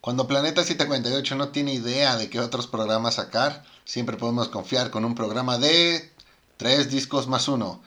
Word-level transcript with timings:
Cuando 0.00 0.28
Planeta 0.28 0.62
748 0.62 1.34
no 1.34 1.48
tiene 1.48 1.74
idea 1.74 2.16
de 2.16 2.30
qué 2.30 2.40
otros 2.40 2.66
programas 2.66 3.14
sacar, 3.14 3.64
siempre 3.84 4.16
podemos 4.16 4.48
confiar 4.48 4.90
con 4.90 5.04
un 5.04 5.14
programa 5.14 5.58
de 5.58 6.12
tres 6.56 6.90
discos 6.90 7.26
más 7.26 7.48
uno. 7.48 7.82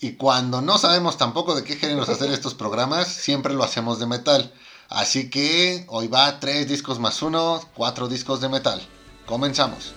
Y 0.00 0.12
cuando 0.12 0.60
no 0.60 0.78
sabemos 0.78 1.16
tampoco 1.16 1.54
de 1.54 1.62
qué 1.62 1.76
géneros 1.76 2.08
hacer 2.08 2.30
estos 2.30 2.54
programas, 2.54 3.06
siempre 3.08 3.54
lo 3.54 3.62
hacemos 3.62 4.00
de 4.00 4.06
metal. 4.06 4.52
Así 4.88 5.30
que 5.30 5.84
hoy 5.88 6.08
va 6.08 6.40
tres 6.40 6.68
discos 6.68 6.98
más 6.98 7.22
uno, 7.22 7.60
cuatro 7.74 8.08
discos 8.08 8.40
de 8.40 8.48
metal. 8.48 8.82
Comenzamos. 9.24 9.94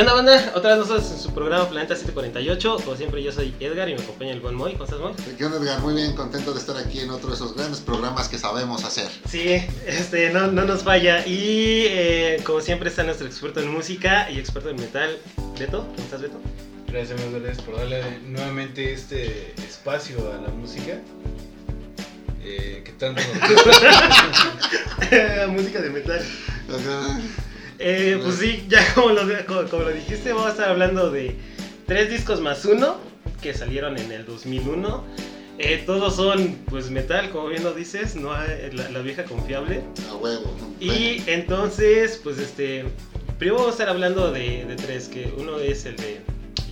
¿Qué 0.00 0.04
onda, 0.04 0.14
banda? 0.14 0.52
Otra 0.54 0.70
vez 0.70 0.78
nosotros 0.78 1.12
en 1.12 1.18
su 1.18 1.34
programa 1.34 1.68
Planeta 1.68 1.94
748. 1.94 2.84
Como 2.86 2.96
siempre, 2.96 3.22
yo 3.22 3.32
soy 3.32 3.54
Edgar 3.60 3.86
y 3.86 3.94
me 3.94 4.00
acompaña 4.00 4.32
el 4.32 4.40
buen 4.40 4.54
Moy. 4.54 4.72
¿Cómo 4.72 4.84
estás, 4.84 4.98
Moy? 4.98 5.12
¿Qué 5.36 5.44
onda, 5.44 5.58
Edgar? 5.58 5.78
Muy 5.80 5.92
bien, 5.92 6.16
contento 6.16 6.54
de 6.54 6.58
estar 6.58 6.74
aquí 6.78 7.00
en 7.00 7.10
otro 7.10 7.28
de 7.28 7.34
esos 7.34 7.54
grandes 7.54 7.80
programas 7.80 8.30
que 8.30 8.38
sabemos 8.38 8.82
hacer. 8.82 9.10
Sí, 9.28 9.62
este, 9.86 10.30
no, 10.30 10.46
no 10.46 10.64
nos 10.64 10.84
falla. 10.84 11.26
Y 11.26 11.84
eh, 11.86 12.40
como 12.44 12.62
siempre 12.62 12.88
está 12.88 13.02
nuestro 13.02 13.26
experto 13.26 13.60
en 13.60 13.68
música 13.68 14.30
y 14.30 14.38
experto 14.38 14.70
en 14.70 14.76
metal, 14.76 15.18
Beto. 15.58 15.82
¿Cómo 15.82 16.02
estás, 16.02 16.22
Beto? 16.22 16.40
Gracias, 16.86 17.20
amigos, 17.20 17.58
por 17.58 17.76
darle 17.76 18.20
nuevamente 18.20 18.94
este 18.94 19.52
espacio 19.58 20.16
a 20.32 20.40
la 20.40 20.48
música. 20.48 20.98
Eh, 22.42 22.80
¿Qué 22.86 22.92
tanto? 22.92 23.20
música 25.50 25.82
de 25.82 25.90
metal. 25.90 26.24
Eh, 27.82 28.20
pues 28.22 28.36
sí, 28.36 28.66
ya 28.68 28.80
como 28.94 29.10
lo, 29.10 29.22
como, 29.46 29.82
lo, 29.82 29.90
dijiste, 29.90 30.32
vamos 30.32 30.48
a 30.48 30.50
estar 30.50 30.68
hablando 30.68 31.10
de 31.10 31.34
tres 31.86 32.10
discos 32.10 32.40
más 32.40 32.64
uno 32.66 32.98
que 33.40 33.54
salieron 33.54 33.96
en 33.96 34.12
el 34.12 34.26
2001. 34.26 35.02
Eh, 35.58 35.82
todos 35.86 36.16
son 36.16 36.58
pues 36.68 36.90
metal, 36.90 37.30
como 37.30 37.48
bien 37.48 37.64
lo 37.64 37.72
dices, 37.72 38.16
no 38.16 38.32
la, 38.32 39.00
vieja 39.00 39.24
confiable. 39.24 39.82
A 40.10 40.14
huevo. 40.14 40.54
Y 40.78 41.22
entonces, 41.26 42.20
pues 42.22 42.38
este, 42.38 42.84
primero 43.38 43.56
vamos 43.56 43.72
a 43.72 43.72
estar 43.72 43.88
hablando 43.88 44.30
de, 44.30 44.66
de, 44.66 44.76
tres, 44.76 45.08
que 45.08 45.32
uno 45.38 45.58
es 45.58 45.86
el 45.86 45.96
de 45.96 46.20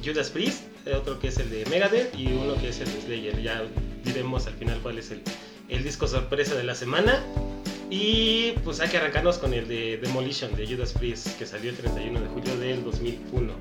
Judas 0.04 0.30
Priest, 0.30 0.64
otro 0.94 1.18
que 1.18 1.28
es 1.28 1.38
el 1.38 1.50
de 1.50 1.64
Megadeth 1.66 2.14
y 2.18 2.26
uno 2.26 2.54
que 2.60 2.68
es 2.68 2.80
el 2.80 2.92
de 2.92 3.00
Slayer. 3.00 3.42
Ya 3.42 3.62
diremos 4.04 4.46
al 4.46 4.54
final 4.54 4.78
cuál 4.82 4.98
es 4.98 5.10
el, 5.10 5.22
el 5.70 5.82
disco 5.82 6.06
sorpresa 6.06 6.54
de 6.54 6.64
la 6.64 6.74
semana. 6.74 7.22
Y 7.90 8.52
pues 8.64 8.80
hay 8.80 8.88
que 8.88 8.98
arrancarnos 8.98 9.38
con 9.38 9.54
el 9.54 9.66
de 9.66 9.96
Demolition 9.98 10.54
de 10.54 10.66
Judas 10.66 10.92
Priest 10.92 11.38
que 11.38 11.46
salió 11.46 11.70
el 11.70 11.76
31 11.76 12.20
de 12.20 12.26
julio 12.28 12.56
del 12.58 12.84
2001. 12.84 13.52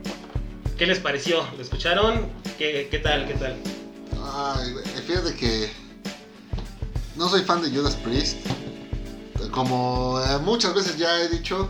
¿Qué 0.77 0.85
les 0.85 0.99
pareció? 0.99 1.47
¿Lo 1.55 1.63
escucharon? 1.63 2.27
¿Qué, 2.57 2.89
qué 2.91 2.99
tal? 2.99 3.25
¿Qué 3.25 3.35
tal? 3.35 3.55
Ay, 4.21 4.73
fíjate 5.07 5.33
que 5.33 5.69
no 7.15 7.29
soy 7.29 7.41
fan 7.41 7.61
de 7.61 7.69
Judas 7.69 7.95
Priest. 7.95 8.37
Como 9.51 10.19
eh, 10.19 10.39
muchas 10.39 10.75
veces 10.75 10.97
ya 10.97 11.21
he 11.21 11.29
dicho, 11.29 11.69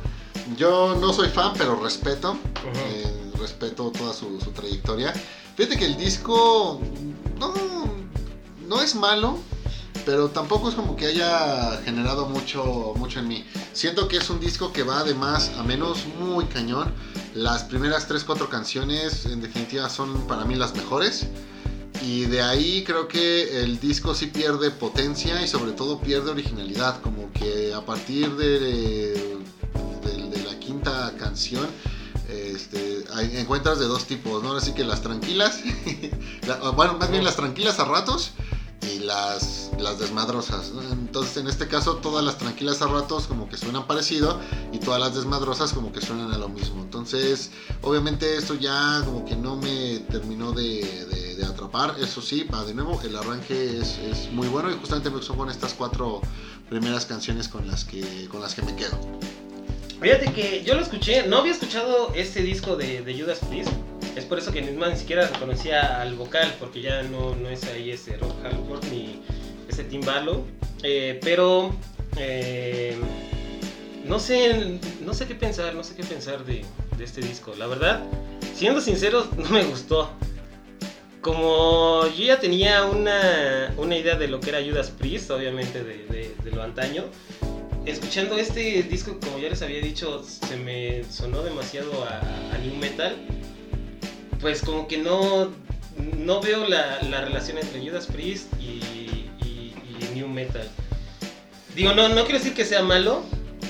yo 0.57 0.95
no 0.99 1.13
soy 1.13 1.29
fan, 1.29 1.53
pero 1.57 1.79
respeto. 1.81 2.37
Eh, 2.73 3.31
respeto 3.39 3.91
toda 3.91 4.13
su, 4.13 4.41
su, 4.41 4.51
trayectoria. 4.51 5.13
Fíjate 5.55 5.77
que 5.77 5.85
el 5.85 5.95
disco 5.95 6.81
no, 7.39 7.53
no 8.67 8.81
es 8.81 8.95
malo 8.95 9.37
pero 10.07 10.29
tampoco 10.29 10.69
es 10.69 10.75
como 10.75 10.95
que 10.95 11.07
haya 11.07 11.81
generado 11.83 12.29
mucho, 12.29 12.93
mucho 12.95 13.19
en 13.19 13.27
mí. 13.27 13.45
Siento 13.73 14.07
que 14.07 14.15
es 14.15 14.29
un 14.29 14.39
disco 14.39 14.71
que 14.71 14.81
va 14.83 15.03
de 15.03 15.13
más 15.13 15.51
a 15.57 15.63
menos 15.63 16.05
muy 16.17 16.45
cañón. 16.45 16.93
Las 17.35 17.65
primeras 17.65 18.09
3-4 18.09 18.47
canciones 18.47 19.25
en 19.25 19.41
definitiva 19.41 19.89
son 19.89 20.25
para 20.25 20.45
mí 20.45 20.55
las 20.55 20.73
mejores. 20.73 21.27
Y 22.01 22.21
de 22.21 22.41
ahí 22.41 22.85
creo 22.85 23.09
que 23.09 23.63
el 23.63 23.81
disco 23.81 24.15
sí 24.15 24.27
pierde 24.27 24.71
potencia 24.71 25.41
y 25.43 25.47
sobre 25.49 25.73
todo 25.73 25.99
pierde 25.99 26.31
originalidad. 26.31 27.01
Como 27.01 27.29
que 27.33 27.73
a 27.73 27.81
partir 27.81 28.33
de, 28.37 28.59
de, 28.61 30.43
la 30.45 30.57
quinta 30.57 31.15
canción 31.19 31.67
este, 32.29 33.03
encuentras 33.41 33.77
de 33.77 33.87
dos 33.87 34.05
tipos, 34.05 34.41
¿no? 34.41 34.53
Así 34.53 34.71
que 34.71 34.85
las 34.85 35.01
tranquilas, 35.01 35.59
bueno, 36.77 36.93
más 36.97 37.11
bien 37.11 37.25
las 37.25 37.35
tranquilas 37.35 37.77
a 37.81 37.83
ratos 37.83 38.31
y 38.87 38.99
las, 38.99 39.71
las 39.79 39.99
desmadrosas. 39.99 40.71
Entonces, 40.91 41.37
en 41.37 41.47
este 41.47 41.67
caso, 41.67 41.97
todas 41.97 42.23
las 42.23 42.37
tranquilas 42.37 42.81
a 42.81 42.87
ratos 42.87 43.27
como 43.27 43.49
que 43.49 43.57
suenan 43.57 43.85
parecido 43.87 44.39
y 44.71 44.79
todas 44.79 44.99
las 44.99 45.15
desmadrosas 45.15 45.73
como 45.73 45.91
que 45.91 46.01
suenan 46.01 46.31
a 46.31 46.37
lo 46.37 46.49
mismo. 46.49 46.81
Entonces, 46.81 47.51
obviamente, 47.81 48.37
esto 48.37 48.55
ya 48.55 49.01
como 49.05 49.25
que 49.25 49.35
no 49.35 49.55
me 49.55 49.99
terminó 50.11 50.51
de, 50.51 51.37
atrapar. 51.47 51.95
Eso 51.99 52.21
sí, 52.21 52.43
para 52.43 52.65
de 52.65 52.73
nuevo, 52.73 52.99
el 53.03 53.15
arranque 53.15 53.79
es, 53.79 54.29
muy 54.31 54.47
bueno 54.47 54.69
y 54.71 54.73
justamente 54.73 55.09
me 55.09 55.21
son 55.21 55.37
con 55.37 55.49
estas 55.49 55.73
cuatro 55.73 56.21
primeras 56.69 57.05
canciones 57.05 57.47
con 57.47 57.67
las 57.67 57.85
que, 57.85 58.27
con 58.29 58.41
las 58.41 58.53
que 58.53 58.61
me 58.61 58.75
quedo. 58.75 58.97
Fíjate 60.01 60.31
que 60.33 60.63
yo 60.63 60.75
lo 60.75 60.81
escuché, 60.81 61.25
no 61.27 61.37
había 61.37 61.53
escuchado 61.53 62.13
este 62.13 62.41
disco 62.43 62.75
de, 62.75 63.01
de 63.01 63.19
Judas 63.19 63.39
Priest 63.49 63.71
es 64.17 64.25
por 64.25 64.39
eso 64.39 64.51
que 64.51 64.61
ni 64.61 64.95
siquiera 64.97 65.27
reconocía 65.27 66.01
al 66.01 66.15
vocal, 66.15 66.51
porque 66.59 66.81
ya 66.81 67.03
no, 67.03 67.35
no 67.35 67.49
es 67.49 67.63
ahí 67.65 67.91
ese 67.91 68.17
Rob 68.17 68.33
Halford 68.43 68.83
ni 68.91 69.21
ese 69.69 69.83
Tim 69.83 70.01
Barlow. 70.01 70.43
Eh, 70.81 71.19
pero 71.23 71.71
eh, 72.17 72.97
no 74.05 74.19
sé, 74.19 74.79
no 75.01 75.13
sé 75.13 75.27
qué 75.27 75.35
pensar, 75.35 75.75
no 75.75 75.83
sé 75.83 75.95
qué 75.95 76.03
pensar 76.03 76.43
de, 76.45 76.65
este 76.99 77.21
disco. 77.21 77.53
La 77.57 77.67
verdad, 77.67 78.03
siendo 78.55 78.81
sinceros, 78.81 79.31
no 79.37 79.49
me 79.49 79.63
gustó. 79.65 80.09
Como 81.21 82.07
yo 82.17 82.25
ya 82.25 82.39
tenía 82.39 82.85
una, 82.85 83.73
una 83.77 83.97
idea 83.97 84.15
de 84.15 84.27
lo 84.27 84.39
que 84.39 84.49
era 84.49 84.63
Judas 84.63 84.89
Priest, 84.89 85.29
obviamente 85.29 85.83
de, 85.83 86.33
de, 86.43 86.51
lo 86.51 86.63
antaño, 86.63 87.03
escuchando 87.85 88.37
este 88.37 88.81
disco, 88.83 89.19
como 89.19 89.37
ya 89.37 89.49
les 89.49 89.61
había 89.61 89.81
dicho, 89.81 90.23
se 90.23 90.57
me 90.57 91.03
sonó 91.03 91.43
demasiado 91.43 92.03
a, 92.03 92.19
a 92.19 92.57
New 92.59 92.75
Metal 92.75 93.15
pues 94.39 94.61
como 94.61 94.87
que 94.87 94.97
no, 94.97 95.51
no 96.17 96.41
veo 96.41 96.67
la, 96.67 97.01
la 97.03 97.21
relación 97.21 97.57
entre 97.57 97.79
Judas 97.81 98.07
Priest 98.07 98.53
y, 98.59 98.81
New 100.13 100.27
Metal. 100.27 100.67
Digo, 101.75 101.93
no, 101.93 102.09
no 102.09 102.23
quiero 102.23 102.39
decir 102.39 102.55
que 102.55 102.65
sea 102.65 102.81
malo, 102.81 103.23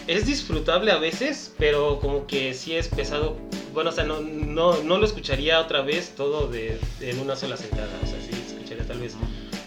es 0.08 0.26
disfrutable 0.26 0.92
a 0.92 0.98
veces, 0.98 1.54
pero 1.58 2.00
como 2.00 2.26
que 2.26 2.54
sí 2.54 2.74
es 2.74 2.88
pesado. 2.88 3.38
Bueno, 3.74 3.90
o 3.90 3.94
sea, 3.94 4.06
no, 4.06 4.22
no, 4.22 4.82
no 4.82 4.98
lo 4.98 5.06
escucharía 5.06 5.60
otra 5.60 5.82
vez 5.82 6.14
todo 6.16 6.48
de, 6.48 6.80
en 7.02 7.20
una 7.20 7.36
sola 7.36 7.58
sentada. 7.58 7.90
O 8.02 8.08
sea, 8.08 8.18
sí 8.22 8.30
escucharía 8.48 8.86
tal 8.86 9.00
vez 9.00 9.14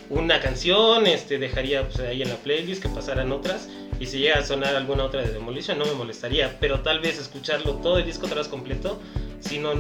una 0.08 0.40
canción, 0.40 1.06
este, 1.06 1.38
dejaría 1.38 1.86
pues, 1.86 2.00
ahí 2.00 2.22
en 2.22 2.30
la 2.30 2.36
playlist 2.36 2.82
que 2.82 2.88
pasaran 2.88 3.30
otras. 3.30 3.68
Y 4.00 4.06
si 4.06 4.18
llega 4.18 4.38
a 4.38 4.44
sonar 4.44 4.74
alguna 4.74 5.04
otra 5.04 5.20
de 5.20 5.30
Demolition, 5.30 5.78
no 5.78 5.84
me 5.84 5.92
molestaría. 5.92 6.58
Pero 6.58 6.80
tal 6.80 7.00
vez 7.00 7.18
escucharlo 7.18 7.74
todo 7.74 7.98
el 7.98 8.06
disco 8.06 8.26
atrás 8.26 8.48
completo 8.48 8.98
sino 9.40 9.72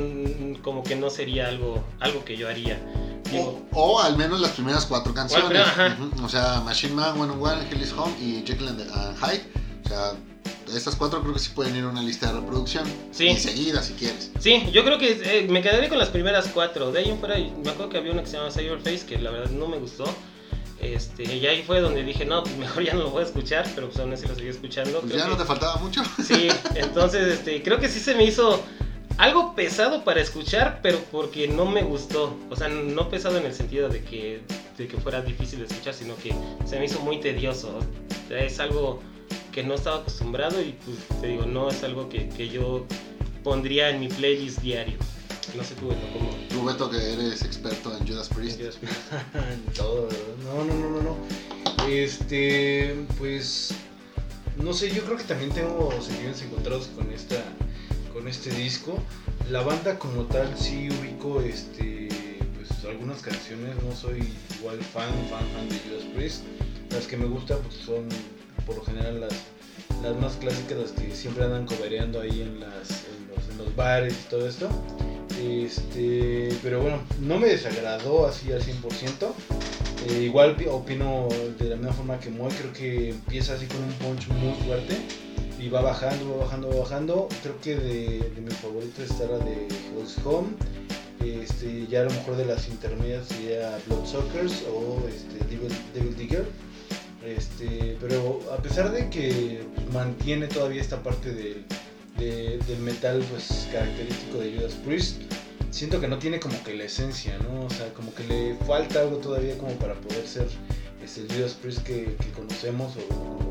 como 0.62 0.82
que 0.82 0.96
no 0.96 1.10
sería 1.10 1.48
algo, 1.48 1.84
algo 2.00 2.24
que 2.24 2.36
yo 2.36 2.48
haría. 2.48 2.80
o, 3.72 4.00
al 4.00 4.16
menos 4.16 4.40
las 4.40 4.52
primeras 4.52 4.86
cuatro 4.86 5.14
canciones. 5.14 5.62
O, 6.22 6.28
sea, 6.28 6.60
Machine 6.64 6.94
Man, 6.94 7.20
One 7.20 7.32
on 7.32 7.42
One, 7.42 7.68
Hell 7.70 7.82
is 7.82 7.92
Home 7.92 8.14
y 8.20 8.42
Jekyll 8.46 8.68
and 8.68 9.16
Hyde. 9.18 9.42
O 9.84 9.88
sea, 9.88 10.12
estas 10.74 10.96
cuatro 10.96 11.20
creo 11.20 11.34
que 11.34 11.40
sí 11.40 11.50
pueden 11.54 11.76
ir 11.76 11.84
a 11.84 11.88
una 11.88 12.02
lista 12.02 12.32
de 12.32 12.40
reproducción. 12.40 12.84
Sí. 13.10 13.28
Y 13.28 13.36
seguida 13.36 13.82
si 13.82 13.94
quieres. 13.94 14.30
Sí, 14.38 14.68
yo 14.72 14.84
creo 14.84 14.98
que 14.98 15.20
eh, 15.22 15.46
me 15.48 15.62
quedaré 15.62 15.88
con 15.88 15.98
las 15.98 16.08
primeras 16.08 16.48
cuatro. 16.48 16.92
De 16.92 17.00
ahí 17.00 17.10
en 17.10 17.18
fuera, 17.18 17.36
me 17.36 17.70
acuerdo 17.70 17.90
que 17.90 17.98
había 17.98 18.12
una 18.12 18.22
que 18.22 18.28
se 18.28 18.36
llama 18.36 18.50
Face 18.50 19.06
que 19.06 19.18
la 19.18 19.30
verdad 19.30 19.50
no 19.50 19.68
me 19.68 19.78
gustó. 19.78 20.04
Este, 20.80 21.24
y 21.24 21.46
ahí 21.46 21.62
fue 21.62 21.80
donde 21.80 22.02
dije, 22.02 22.24
no, 22.24 22.42
pues 22.42 22.56
mejor 22.58 22.82
ya 22.82 22.94
no 22.94 23.00
lo 23.00 23.10
voy 23.10 23.22
a 23.22 23.26
escuchar, 23.26 23.68
pero 23.74 23.88
pues 23.88 24.00
aún 24.00 24.12
así 24.12 24.26
lo 24.26 24.34
seguí 24.34 24.48
escuchando. 24.48 25.00
Pues 25.00 25.14
ya 25.14 25.26
no 25.26 25.36
te 25.36 25.44
faltaba 25.44 25.76
mucho. 25.76 26.02
Sí, 26.24 26.48
entonces 26.74 27.34
este, 27.34 27.62
creo 27.62 27.78
que 27.78 27.88
sí 27.88 28.00
se 28.00 28.14
me 28.14 28.24
hizo 28.24 28.62
algo 29.20 29.54
pesado 29.54 30.02
para 30.02 30.22
escuchar, 30.22 30.80
pero 30.82 30.98
porque 31.12 31.46
no 31.46 31.66
me 31.66 31.82
gustó. 31.82 32.34
O 32.48 32.56
sea, 32.56 32.68
no 32.68 33.10
pesado 33.10 33.36
en 33.36 33.44
el 33.44 33.52
sentido 33.52 33.90
de 33.90 34.02
que, 34.02 34.40
de 34.78 34.88
que 34.88 34.96
fuera 34.96 35.20
difícil 35.20 35.58
de 35.58 35.66
escuchar, 35.66 35.92
sino 35.92 36.16
que 36.16 36.34
se 36.64 36.78
me 36.78 36.86
hizo 36.86 37.00
muy 37.00 37.20
tedioso. 37.20 37.80
es 38.30 38.58
algo 38.60 39.00
que 39.52 39.62
no 39.62 39.74
estaba 39.74 39.98
acostumbrado 39.98 40.62
y 40.62 40.74
pues 40.84 41.20
te 41.20 41.26
digo, 41.26 41.44
no 41.44 41.68
es 41.68 41.84
algo 41.84 42.08
que, 42.08 42.30
que 42.30 42.48
yo 42.48 42.86
pondría 43.44 43.90
en 43.90 44.00
mi 44.00 44.08
playlist 44.08 44.60
diario. 44.60 44.96
No 45.54 45.64
sé 45.64 45.74
tú, 45.74 45.88
Beto, 45.88 46.00
cómo. 46.14 46.30
Tú, 46.48 46.64
Beto, 46.64 46.90
que 46.90 47.12
eres 47.12 47.42
experto 47.42 47.94
en 47.94 48.08
Judas 48.08 48.28
Priest. 48.30 48.60
En 48.60 49.64
Todo, 49.76 50.08
no, 50.44 50.64
no, 50.64 50.74
no, 50.74 50.90
no, 50.90 51.02
no. 51.02 51.16
Este, 51.86 52.94
pues. 53.18 53.74
No 54.56 54.72
sé, 54.72 54.90
yo 54.94 55.02
creo 55.04 55.16
que 55.16 55.24
también 55.24 55.50
tengo 55.52 55.90
sentimientos 56.00 56.42
encontrados 56.42 56.86
con 56.88 57.10
esta 57.12 57.36
con 58.20 58.28
este 58.28 58.50
disco. 58.50 58.98
La 59.50 59.62
banda 59.62 59.98
como 59.98 60.24
tal 60.24 60.54
sí 60.56 60.88
ubico 60.90 61.40
este 61.40 62.08
pues 62.54 62.84
algunas 62.84 63.22
canciones, 63.22 63.74
no 63.82 63.96
soy 63.96 64.22
igual 64.58 64.78
fan, 64.78 65.08
fan, 65.30 65.44
fan 65.54 65.68
de 65.68 65.78
Judas 65.78 66.04
Priest. 66.14 66.42
Las 66.90 67.06
que 67.06 67.16
me 67.16 67.24
gustan 67.26 67.58
pues, 67.62 67.76
son 67.76 68.08
por 68.66 68.76
lo 68.76 68.84
general 68.84 69.20
las, 69.20 69.32
las 70.02 70.16
más 70.20 70.34
clásicas, 70.34 70.76
las 70.78 70.90
que 70.92 71.14
siempre 71.14 71.44
andan 71.44 71.64
cobereando 71.66 72.20
ahí 72.20 72.42
en, 72.42 72.60
las, 72.60 72.90
en, 72.90 73.28
los, 73.34 73.48
en 73.50 73.58
los 73.58 73.74
bares 73.74 74.12
y 74.26 74.28
todo 74.28 74.46
esto. 74.48 74.68
Este, 75.42 76.50
pero 76.62 76.82
bueno, 76.82 77.00
no 77.22 77.38
me 77.38 77.48
desagradó 77.48 78.26
así 78.26 78.52
al 78.52 78.62
100%. 78.62 79.32
Eh, 80.08 80.22
igual 80.24 80.56
pi- 80.56 80.66
opino 80.66 81.28
de 81.58 81.64
la 81.70 81.76
misma 81.76 81.92
forma 81.92 82.20
que 82.20 82.30
Moy, 82.30 82.50
creo 82.52 82.72
que 82.72 83.10
empieza 83.10 83.54
así 83.54 83.66
con 83.66 83.82
un 83.82 83.92
punch 83.94 84.28
muy 84.28 84.54
fuerte 84.66 84.96
y 85.60 85.68
va 85.68 85.80
bajando, 85.82 86.36
va 86.36 86.44
bajando, 86.44 86.68
va 86.70 86.76
bajando. 86.80 87.28
Creo 87.42 87.60
que 87.60 87.76
de, 87.76 88.30
de 88.34 88.40
mis 88.40 88.54
está 89.10 89.26
la 89.26 89.38
de 89.44 89.68
Hell's 89.96 90.16
Home. 90.24 90.48
Este, 91.24 91.86
ya 91.86 92.00
a 92.00 92.04
lo 92.04 92.10
mejor 92.10 92.36
de 92.36 92.46
las 92.46 92.66
intermedias 92.68 93.26
sería 93.28 93.78
Bloodsuckers 93.86 94.64
o 94.72 95.06
este, 95.08 95.44
Devil, 95.54 95.72
Devil 95.94 96.16
Digger. 96.16 96.44
Este, 97.24 97.98
pero 98.00 98.40
a 98.52 98.56
pesar 98.62 98.90
de 98.90 99.10
que 99.10 99.60
mantiene 99.92 100.46
todavía 100.46 100.80
esta 100.80 101.02
parte 101.02 101.30
del, 101.32 101.64
de- 102.18 102.58
del 102.66 102.78
metal 102.78 103.22
pues, 103.30 103.68
característico 103.70 104.38
de 104.38 104.56
Judas 104.56 104.72
Priest, 104.86 105.20
siento 105.70 106.00
que 106.00 106.08
no 106.08 106.18
tiene 106.18 106.40
como 106.40 106.62
que 106.64 106.74
la 106.74 106.84
esencia, 106.84 107.38
¿no? 107.40 107.66
O 107.66 107.70
sea, 107.70 107.92
como 107.92 108.14
que 108.14 108.24
le 108.24 108.54
falta 108.66 109.00
algo 109.00 109.18
todavía 109.18 109.58
como 109.58 109.72
para 109.74 109.94
poder 109.94 110.26
ser 110.26 110.46
este, 111.04 111.20
el 111.20 111.28
Judas 111.32 111.52
Priest 111.60 111.80
que, 111.82 112.16
que 112.18 112.30
conocemos 112.34 112.94
o 112.96 113.49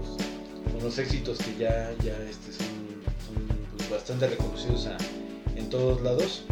los 0.82 0.98
éxitos 0.98 1.38
que 1.40 1.56
ya, 1.58 1.92
ya 2.04 2.16
este, 2.30 2.54
son, 2.54 2.68
pues, 3.78 3.90
bastante 3.90 4.28
reconocidos 4.28 4.88
en 5.56 5.70
todos 5.70 6.02
lados. 6.02 6.44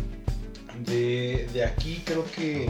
De, 0.86 1.48
de 1.54 1.64
aquí 1.64 2.04
creo 2.06 2.24
que 2.36 2.70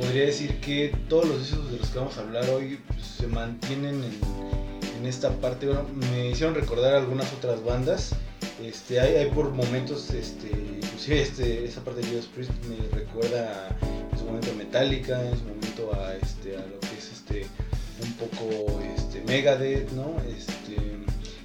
podría 0.00 0.24
decir 0.26 0.58
que 0.60 0.94
todos 1.08 1.26
los 1.26 1.40
éxitos 1.42 1.70
de 1.70 1.78
los 1.78 1.88
que 1.90 1.98
vamos 1.98 2.16
a 2.18 2.22
hablar 2.22 2.48
hoy 2.50 2.78
pues, 2.88 3.02
se 3.02 3.26
mantienen 3.26 4.02
en, 4.96 5.06
esta 5.06 5.30
parte. 5.40 5.66
Bueno, 5.66 5.84
me 6.12 6.30
hicieron 6.30 6.54
recordar 6.54 6.94
algunas 6.94 7.32
otras 7.32 7.62
bandas. 7.64 8.14
Este, 8.62 9.00
hay, 9.00 9.16
hay 9.16 9.30
por 9.30 9.50
momentos, 9.50 10.10
este, 10.10 10.48
inclusive 10.80 11.22
este, 11.22 11.64
esa 11.64 11.82
parte 11.82 12.02
de 12.02 12.08
Judas 12.08 12.26
Priest 12.26 12.52
me 12.68 12.96
recuerda 12.96 13.66
a, 13.66 14.12
en 14.12 14.18
su 14.18 14.24
momento 14.24 14.52
a 14.52 14.54
Metallica, 14.54 15.20
en 15.28 15.36
su 15.36 15.42
momento 15.42 15.92
a, 15.92 16.14
este, 16.14 16.56
a 16.56 16.60
lo 16.60 16.78
que 16.78 16.96
es 16.96 17.10
este, 17.12 17.46
un 18.00 18.12
poco 18.12 18.80
este, 18.96 19.22
Megadeth, 19.22 19.90
¿no? 19.90 20.16
Este, 20.38 20.61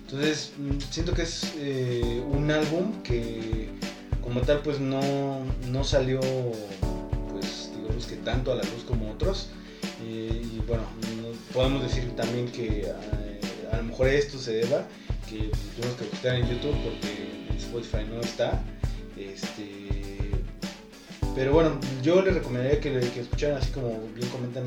entonces 0.08 0.52
mm, 0.58 0.80
siento 0.90 1.14
que 1.14 1.24
es 1.24 1.54
eh, 1.58 2.24
un 2.32 2.50
álbum 2.50 3.02
que 3.04 3.70
como 4.24 4.42
tal 4.42 4.60
pues 4.62 4.80
no, 4.80 5.02
no 5.70 5.84
salió 5.84 6.20
pues 7.32 7.72
digamos 7.76 8.06
que 8.06 8.16
tanto 8.18 8.52
a 8.52 8.56
la 8.56 8.64
luz 8.64 8.84
como 8.88 9.12
otros. 9.12 9.50
Eh, 10.04 10.42
y 10.56 10.60
bueno, 10.68 10.84
no- 11.22 11.54
podemos 11.54 11.82
decir 11.84 12.10
también 12.16 12.48
que 12.50 12.82
eh, 12.88 13.40
a 13.72 13.78
lo 13.78 13.84
mejor 13.84 14.08
esto 14.08 14.38
se 14.38 14.54
deba 14.54 14.86
que 15.30 15.50
tuvimos 15.76 15.98
que 15.98 16.06
buscar 16.10 16.36
en 16.36 16.48
YouTube 16.48 16.76
porque 16.84 17.48
en 17.50 17.58
Spotify 17.58 18.06
no 18.10 18.22
está. 18.22 18.64
Este, 19.18 20.32
pero 21.36 21.54
bueno, 21.54 21.80
yo 22.04 22.22
les 22.22 22.34
recomendaría 22.34 22.80
que, 22.80 22.92
que 23.00 23.20
escucharan 23.22 23.58
así 23.58 23.72
como 23.72 23.90
bien 24.16 24.30
comentan, 24.30 24.64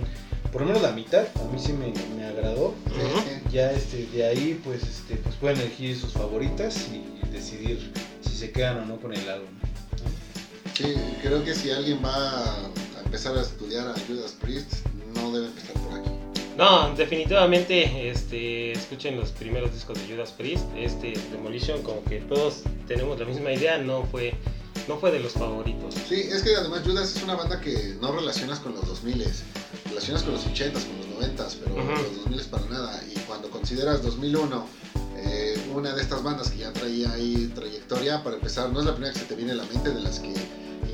por 0.52 0.62
lo 0.62 0.68
menos 0.68 0.82
la 0.82 0.92
mitad, 0.92 1.26
a 1.36 1.52
mí 1.52 1.58
sí 1.58 1.72
me, 1.72 1.92
me 2.16 2.26
agradó. 2.26 2.74
Sí. 2.88 3.50
Ya 3.52 3.70
este, 3.72 4.06
de 4.06 4.26
ahí 4.26 4.60
pues, 4.64 4.82
este, 4.82 5.16
pues 5.16 5.34
pueden 5.36 5.58
elegir 5.58 5.98
sus 5.98 6.12
favoritas 6.12 6.88
y 6.92 7.26
decidir 7.30 7.92
si 8.20 8.34
se 8.34 8.50
quedan 8.50 8.78
o 8.78 8.86
no 8.86 8.96
con 8.96 9.12
el 9.12 9.28
álbum. 9.28 9.48
¿no? 9.62 10.74
Sí, 10.74 10.94
creo 11.22 11.44
que 11.44 11.54
si 11.54 11.70
alguien 11.70 12.00
va 12.04 12.54
a 12.54 12.70
empezar 13.04 13.36
a 13.36 13.42
estudiar 13.42 13.88
a 13.88 13.94
Judas 14.06 14.36
Priest, 14.40 14.86
no 15.14 15.32
debe 15.32 15.46
empezar 15.46 15.74
por 15.82 15.98
aquí. 15.98 16.10
No, 16.56 16.94
definitivamente 16.94 18.10
este, 18.10 18.72
escuchen 18.72 19.16
los 19.16 19.30
primeros 19.30 19.72
discos 19.72 19.98
de 19.98 20.14
Judas 20.14 20.32
Priest. 20.32 20.64
Este 20.76 21.14
Demolition, 21.30 21.82
como 21.82 22.04
que 22.04 22.20
todos 22.20 22.64
tenemos 22.86 23.18
la 23.18 23.24
misma 23.24 23.52
idea, 23.52 23.78
no 23.78 24.04
fue, 24.04 24.34
no 24.86 24.98
fue 24.98 25.10
de 25.10 25.20
los 25.20 25.32
favoritos. 25.32 25.94
Sí, 26.08 26.20
es 26.20 26.42
que 26.42 26.54
además 26.54 26.82
Judas 26.84 27.16
es 27.16 27.22
una 27.22 27.34
banda 27.34 27.60
que 27.60 27.96
no 28.00 28.12
relacionas 28.12 28.58
con 28.58 28.74
los 28.74 28.86
2000 28.86 29.22
relacionas 29.90 30.22
con 30.22 30.32
los 30.34 30.46
80s, 30.46 30.72
con 30.72 30.98
los 31.20 31.28
90s, 31.30 31.56
pero 31.62 31.74
Ujú. 31.74 31.90
los 32.02 32.16
2000 32.24 32.40
para 32.46 32.64
nada. 32.66 33.00
Y 33.14 33.18
cuando 33.20 33.50
consideras 33.50 34.02
2001, 34.02 34.66
eh, 35.18 35.60
una 35.74 35.92
de 35.94 36.00
estas 36.02 36.22
bandas 36.22 36.50
que 36.50 36.58
ya 36.58 36.72
traía 36.72 37.12
ahí 37.12 37.52
trayectoria, 37.54 38.22
para 38.24 38.36
empezar, 38.36 38.70
no 38.72 38.80
es 38.80 38.86
la 38.86 38.92
primera 38.92 39.12
que 39.12 39.20
se 39.20 39.26
te 39.26 39.34
viene 39.34 39.52
a 39.52 39.56
la 39.56 39.64
mente 39.64 39.90
de 39.90 40.00
las 40.00 40.18
que 40.20 40.32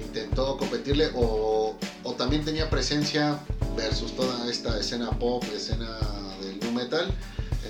intentó 0.05 0.57
competirle 0.57 1.11
o, 1.15 1.77
o 2.03 2.13
también 2.15 2.45
tenía 2.45 2.69
presencia 2.71 3.39
versus 3.77 4.13
toda 4.17 4.51
esta 4.51 4.79
escena 4.81 5.11
pop, 5.11 5.45
escena 5.55 5.99
del 6.43 6.59
nu 6.61 6.73
metal. 6.73 7.07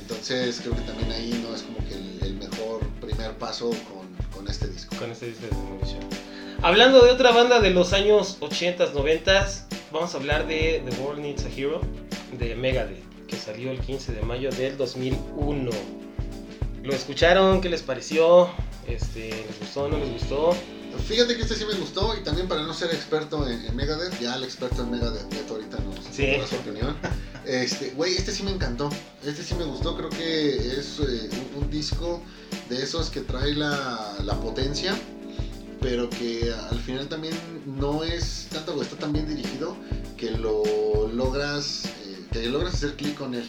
Entonces 0.00 0.60
creo 0.62 0.74
que 0.74 0.82
también 0.82 1.10
ahí 1.12 1.44
no 1.46 1.54
es 1.54 1.62
como 1.62 1.78
que 1.88 1.94
el, 1.94 2.18
el 2.22 2.34
mejor 2.36 2.86
primer 3.00 3.32
paso 3.38 3.70
con, 3.70 4.06
con 4.32 4.48
este 4.48 4.68
disco. 4.68 4.94
con 4.96 5.10
este 5.10 5.26
disco 5.26 5.42
de 5.46 5.50
Demolition. 5.50 6.00
Hablando 6.62 7.04
de 7.04 7.10
otra 7.10 7.32
banda 7.32 7.60
de 7.60 7.70
los 7.70 7.92
años 7.92 8.38
80s, 8.40 8.92
90s, 8.92 9.65
vamos 9.92 10.14
a 10.14 10.18
hablar 10.18 10.46
de 10.46 10.82
The 10.88 11.00
World 11.02 11.20
Needs 11.22 11.44
a 11.44 11.48
Hero 11.48 11.80
de 12.38 12.54
Megadeth, 12.54 13.02
que 13.26 13.36
salió 13.36 13.70
el 13.70 13.80
15 13.80 14.12
de 14.12 14.22
mayo 14.22 14.50
del 14.50 14.76
2001. 14.76 15.70
¿Lo 16.82 16.92
escucharon? 16.92 17.60
¿Qué 17.60 17.68
les 17.68 17.82
pareció? 17.82 18.48
Este, 18.86 19.30
¿Les 19.30 19.58
gustó? 19.60 19.88
¿No 19.88 19.98
les 19.98 20.12
gustó? 20.12 20.54
Fíjate 21.08 21.36
que 21.36 21.42
este 21.42 21.56
sí 21.56 21.64
me 21.66 21.74
gustó 21.74 22.16
y 22.18 22.24
también 22.24 22.48
para 22.48 22.62
no 22.62 22.72
ser 22.72 22.90
experto 22.94 23.46
en, 23.46 23.64
en 23.66 23.76
Megadeth, 23.76 24.18
ya 24.20 24.34
el 24.36 24.44
experto 24.44 24.82
en 24.82 24.90
Megadeth 24.92 25.28
Beto 25.28 25.54
ahorita 25.54 25.78
nos 25.80 25.96
Sí. 26.10 26.26
dará 26.26 26.46
su 26.46 26.56
opinión. 26.56 26.96
Este, 27.44 27.90
güey, 27.90 28.14
este 28.16 28.32
sí 28.32 28.42
me 28.42 28.50
encantó, 28.50 28.88
este 29.24 29.42
sí 29.42 29.54
me 29.54 29.64
gustó, 29.64 29.94
creo 29.96 30.08
que 30.08 30.56
es 30.56 30.98
eh, 31.00 31.28
un, 31.54 31.64
un 31.64 31.70
disco 31.70 32.22
de 32.70 32.82
esos 32.82 33.10
que 33.10 33.20
trae 33.20 33.54
la, 33.54 34.16
la 34.24 34.40
potencia, 34.40 34.96
pero 35.80 36.08
que 36.10 36.52
al 36.70 36.78
final 36.80 37.08
también 37.08 37.34
no 37.66 38.02
es 38.04 38.48
tanto, 38.50 38.74
o 38.74 38.82
está 38.82 38.96
tan 38.96 39.12
bien 39.12 39.28
dirigido 39.28 39.76
que 40.16 40.30
lo 40.30 41.08
logras, 41.12 41.84
eh, 42.06 42.26
que 42.32 42.48
logras 42.48 42.74
hacer 42.74 42.94
clic 42.96 43.16
con 43.16 43.34
él. 43.34 43.48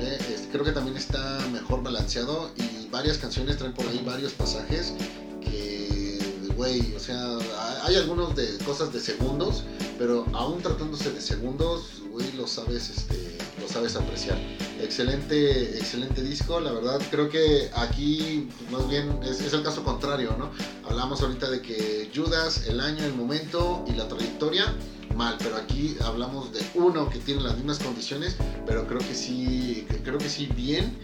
Este, 0.00 0.48
creo 0.50 0.64
que 0.64 0.72
también 0.72 0.96
está 0.96 1.38
mejor 1.52 1.82
balanceado 1.82 2.50
y 2.56 2.88
varias 2.88 3.18
canciones 3.18 3.58
traen 3.58 3.74
por 3.74 3.86
ahí 3.86 4.02
varios 4.04 4.32
pasajes 4.32 4.94
que, 5.40 6.18
güey, 6.56 6.94
o 6.94 6.98
sea, 6.98 7.38
hay 7.84 7.96
algunos 7.96 8.34
de 8.34 8.58
cosas 8.64 8.92
de 8.92 9.00
segundos, 9.00 9.64
pero 9.98 10.26
aún 10.32 10.62
tratándose 10.62 11.12
de 11.12 11.20
segundos, 11.20 12.02
güey, 12.10 12.32
lo 12.32 12.46
sabes, 12.46 12.90
este, 12.90 13.38
lo 13.62 13.68
sabes 13.68 13.96
apreciar. 13.96 14.36
Excelente, 14.80 15.78
excelente 15.78 16.22
disco, 16.22 16.60
la 16.60 16.72
verdad, 16.72 17.00
creo 17.10 17.28
que 17.28 17.70
aquí 17.74 18.48
pues, 18.58 18.70
más 18.72 18.90
bien 18.90 19.20
es, 19.22 19.40
es 19.40 19.52
el 19.52 19.62
caso 19.62 19.84
contrario, 19.84 20.34
¿no? 20.36 20.50
Hablamos 20.88 21.22
ahorita 21.22 21.48
de 21.48 21.62
que 21.62 22.10
Judas, 22.14 22.66
el 22.66 22.80
año, 22.80 23.04
el 23.04 23.14
momento 23.14 23.84
y 23.86 23.92
la 23.92 24.08
trayectoria, 24.08 24.74
mal, 25.16 25.36
pero 25.38 25.56
aquí 25.56 25.96
hablamos 26.02 26.52
de 26.52 26.60
uno 26.74 27.08
que 27.08 27.18
tiene 27.18 27.42
las 27.42 27.56
mismas 27.56 27.78
condiciones, 27.78 28.36
pero 28.66 28.86
creo 28.86 28.98
que 28.98 29.14
sí, 29.14 29.86
creo 30.04 30.18
que 30.18 30.28
sí 30.28 30.46
bien 30.46 30.98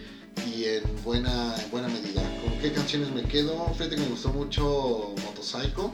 y 0.47 0.65
en 0.65 0.83
buena, 1.03 1.55
en 1.61 1.71
buena 1.71 1.87
medida. 1.87 2.21
¿Con 2.43 2.57
qué 2.59 2.71
canciones 2.71 3.09
me 3.11 3.23
quedo? 3.23 3.67
Fíjate 3.73 3.95
que 3.95 4.01
me 4.01 4.07
gustó 4.09 4.29
mucho 4.29 5.13
Motorcycle. 5.25 5.85
Ujú. 5.85 5.93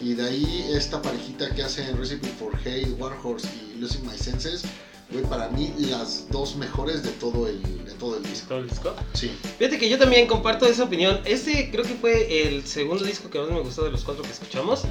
Y 0.00 0.14
de 0.14 0.24
ahí 0.24 0.70
esta 0.72 1.02
parejita 1.02 1.52
que 1.54 1.62
hacen 1.62 1.96
Recipe 1.96 2.28
for 2.28 2.54
Hate, 2.64 2.92
Warhorse 2.98 3.48
y 3.74 3.80
Losing 3.80 4.06
My 4.06 4.16
Senses, 4.16 4.62
güey, 5.10 5.24
para 5.24 5.48
mí 5.48 5.72
las 5.78 6.28
dos 6.30 6.56
mejores 6.56 7.02
de 7.02 7.10
todo 7.12 7.48
el, 7.48 7.62
de 7.84 7.92
todo 7.92 8.16
el 8.16 8.22
disco. 8.24 8.48
¿Todo 8.48 8.58
el 8.58 8.68
disco? 8.68 8.94
Sí, 9.14 9.30
Fíjate 9.58 9.78
que 9.78 9.88
yo 9.88 9.98
también 9.98 10.26
comparto 10.26 10.66
esa 10.66 10.84
opinión. 10.84 11.20
Este 11.24 11.70
creo 11.70 11.84
que 11.84 11.94
fue 11.94 12.46
el 12.48 12.66
segundo 12.66 13.04
disco 13.04 13.30
que 13.30 13.38
más 13.38 13.50
me 13.50 13.60
gustó 13.60 13.84
de 13.84 13.90
los 13.90 14.04
cuatro 14.04 14.22
que 14.22 14.30
escuchamos. 14.30 14.82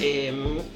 Eh, 0.00 0.32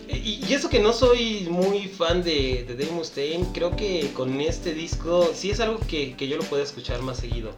y, 0.08 0.44
y 0.46 0.52
eso 0.52 0.68
que 0.68 0.80
no 0.80 0.92
soy 0.92 1.46
muy 1.50 1.88
fan 1.88 2.22
de, 2.22 2.64
de 2.68 2.76
Dave 2.76 2.92
Mustaine, 2.92 3.46
creo 3.54 3.74
que 3.74 4.10
con 4.12 4.38
este 4.40 4.74
disco 4.74 5.30
sí 5.34 5.50
es 5.50 5.60
algo 5.60 5.80
que, 5.88 6.14
que 6.14 6.28
yo 6.28 6.36
lo 6.36 6.42
puedo 6.44 6.62
escuchar 6.62 7.00
más 7.00 7.18
seguido. 7.18 7.52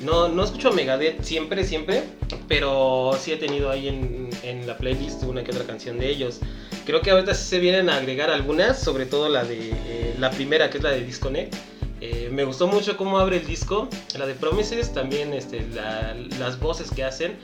No, 0.00 0.28
no 0.28 0.42
escucho 0.42 0.70
a 0.70 0.72
Megadeth 0.72 1.22
siempre, 1.22 1.64
siempre, 1.64 2.02
pero 2.48 3.12
sí 3.20 3.30
he 3.30 3.36
tenido 3.36 3.70
ahí 3.70 3.86
en, 3.86 4.28
en 4.42 4.66
la 4.66 4.76
playlist 4.76 5.22
una 5.22 5.44
que 5.44 5.52
otra 5.52 5.64
canción 5.64 6.00
de 6.00 6.10
ellos. 6.10 6.40
Creo 6.86 7.00
que 7.00 7.10
ahorita 7.10 7.34
sí 7.34 7.48
se 7.48 7.58
vienen 7.60 7.88
a 7.88 7.96
agregar 7.96 8.30
algunas, 8.30 8.78
sobre 8.80 9.06
todo 9.06 9.28
la 9.28 9.44
de 9.44 9.70
eh, 9.72 10.14
la 10.18 10.30
primera, 10.30 10.68
que 10.70 10.78
es 10.78 10.84
la 10.84 10.90
de 10.90 11.04
Disconnect. 11.04 11.54
Eh, 12.00 12.28
me 12.30 12.44
gustó 12.44 12.66
mucho 12.66 12.96
cómo 12.96 13.18
abre 13.18 13.38
el 13.38 13.46
disco, 13.46 13.88
la 14.18 14.26
de 14.26 14.34
Promises, 14.34 14.92
también 14.92 15.32
este, 15.32 15.66
la- 15.74 16.14
las 16.38 16.60
voces 16.60 16.90
que 16.90 17.02
hacen, 17.04 17.36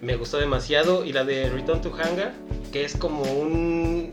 me 0.00 0.16
gustó 0.16 0.38
demasiado. 0.38 1.04
Y 1.04 1.12
la 1.12 1.24
de 1.24 1.50
Return 1.50 1.82
to 1.82 1.92
Hangar, 1.92 2.32
que 2.72 2.84
es 2.84 2.96
como 2.96 3.22
un, 3.22 4.12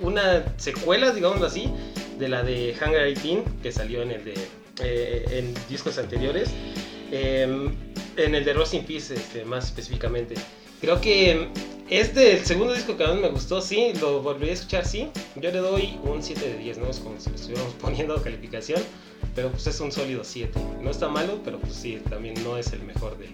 una 0.00 0.44
secuela, 0.56 1.10
digamos 1.12 1.42
así, 1.42 1.70
de 2.18 2.28
la 2.28 2.42
de 2.42 2.74
Hangar 2.80 3.04
18, 3.04 3.44
que 3.62 3.72
salió 3.72 4.00
en, 4.02 4.12
el 4.12 4.24
de, 4.24 4.34
eh, 4.82 5.24
en 5.32 5.54
discos 5.68 5.98
anteriores. 5.98 6.48
Eh, 7.12 7.70
en 8.16 8.34
el 8.34 8.44
de 8.44 8.52
Rust 8.54 8.74
in 8.74 8.84
Peace, 8.84 9.14
este, 9.14 9.44
más 9.44 9.66
específicamente. 9.66 10.34
Creo 10.80 11.00
que 11.00 11.48
Este, 11.90 12.36
el 12.36 12.44
segundo 12.44 12.74
disco 12.74 12.98
que 12.98 13.06
más 13.06 13.16
me 13.16 13.30
gustó, 13.30 13.62
sí, 13.62 13.94
lo 13.98 14.20
volví 14.20 14.50
a 14.50 14.52
escuchar, 14.52 14.86
sí. 14.86 15.08
Yo 15.36 15.50
le 15.50 15.58
doy 15.58 15.98
un 16.04 16.22
7 16.22 16.40
de 16.46 16.58
10, 16.58 16.78
¿no? 16.78 16.86
Es 16.88 16.98
como 16.98 17.18
si 17.18 17.30
le 17.30 17.36
estuviéramos 17.36 17.72
poniendo 17.80 18.22
calificación, 18.22 18.82
pero 19.34 19.50
pues 19.50 19.66
es 19.66 19.80
un 19.80 19.90
sólido 19.90 20.22
7. 20.22 20.60
No 20.82 20.90
está 20.90 21.08
malo, 21.08 21.40
pero 21.42 21.58
pues 21.58 21.72
sí, 21.72 21.98
también 22.10 22.34
no 22.44 22.58
es 22.58 22.72
el 22.74 22.82
mejor 22.82 23.16
de, 23.16 23.30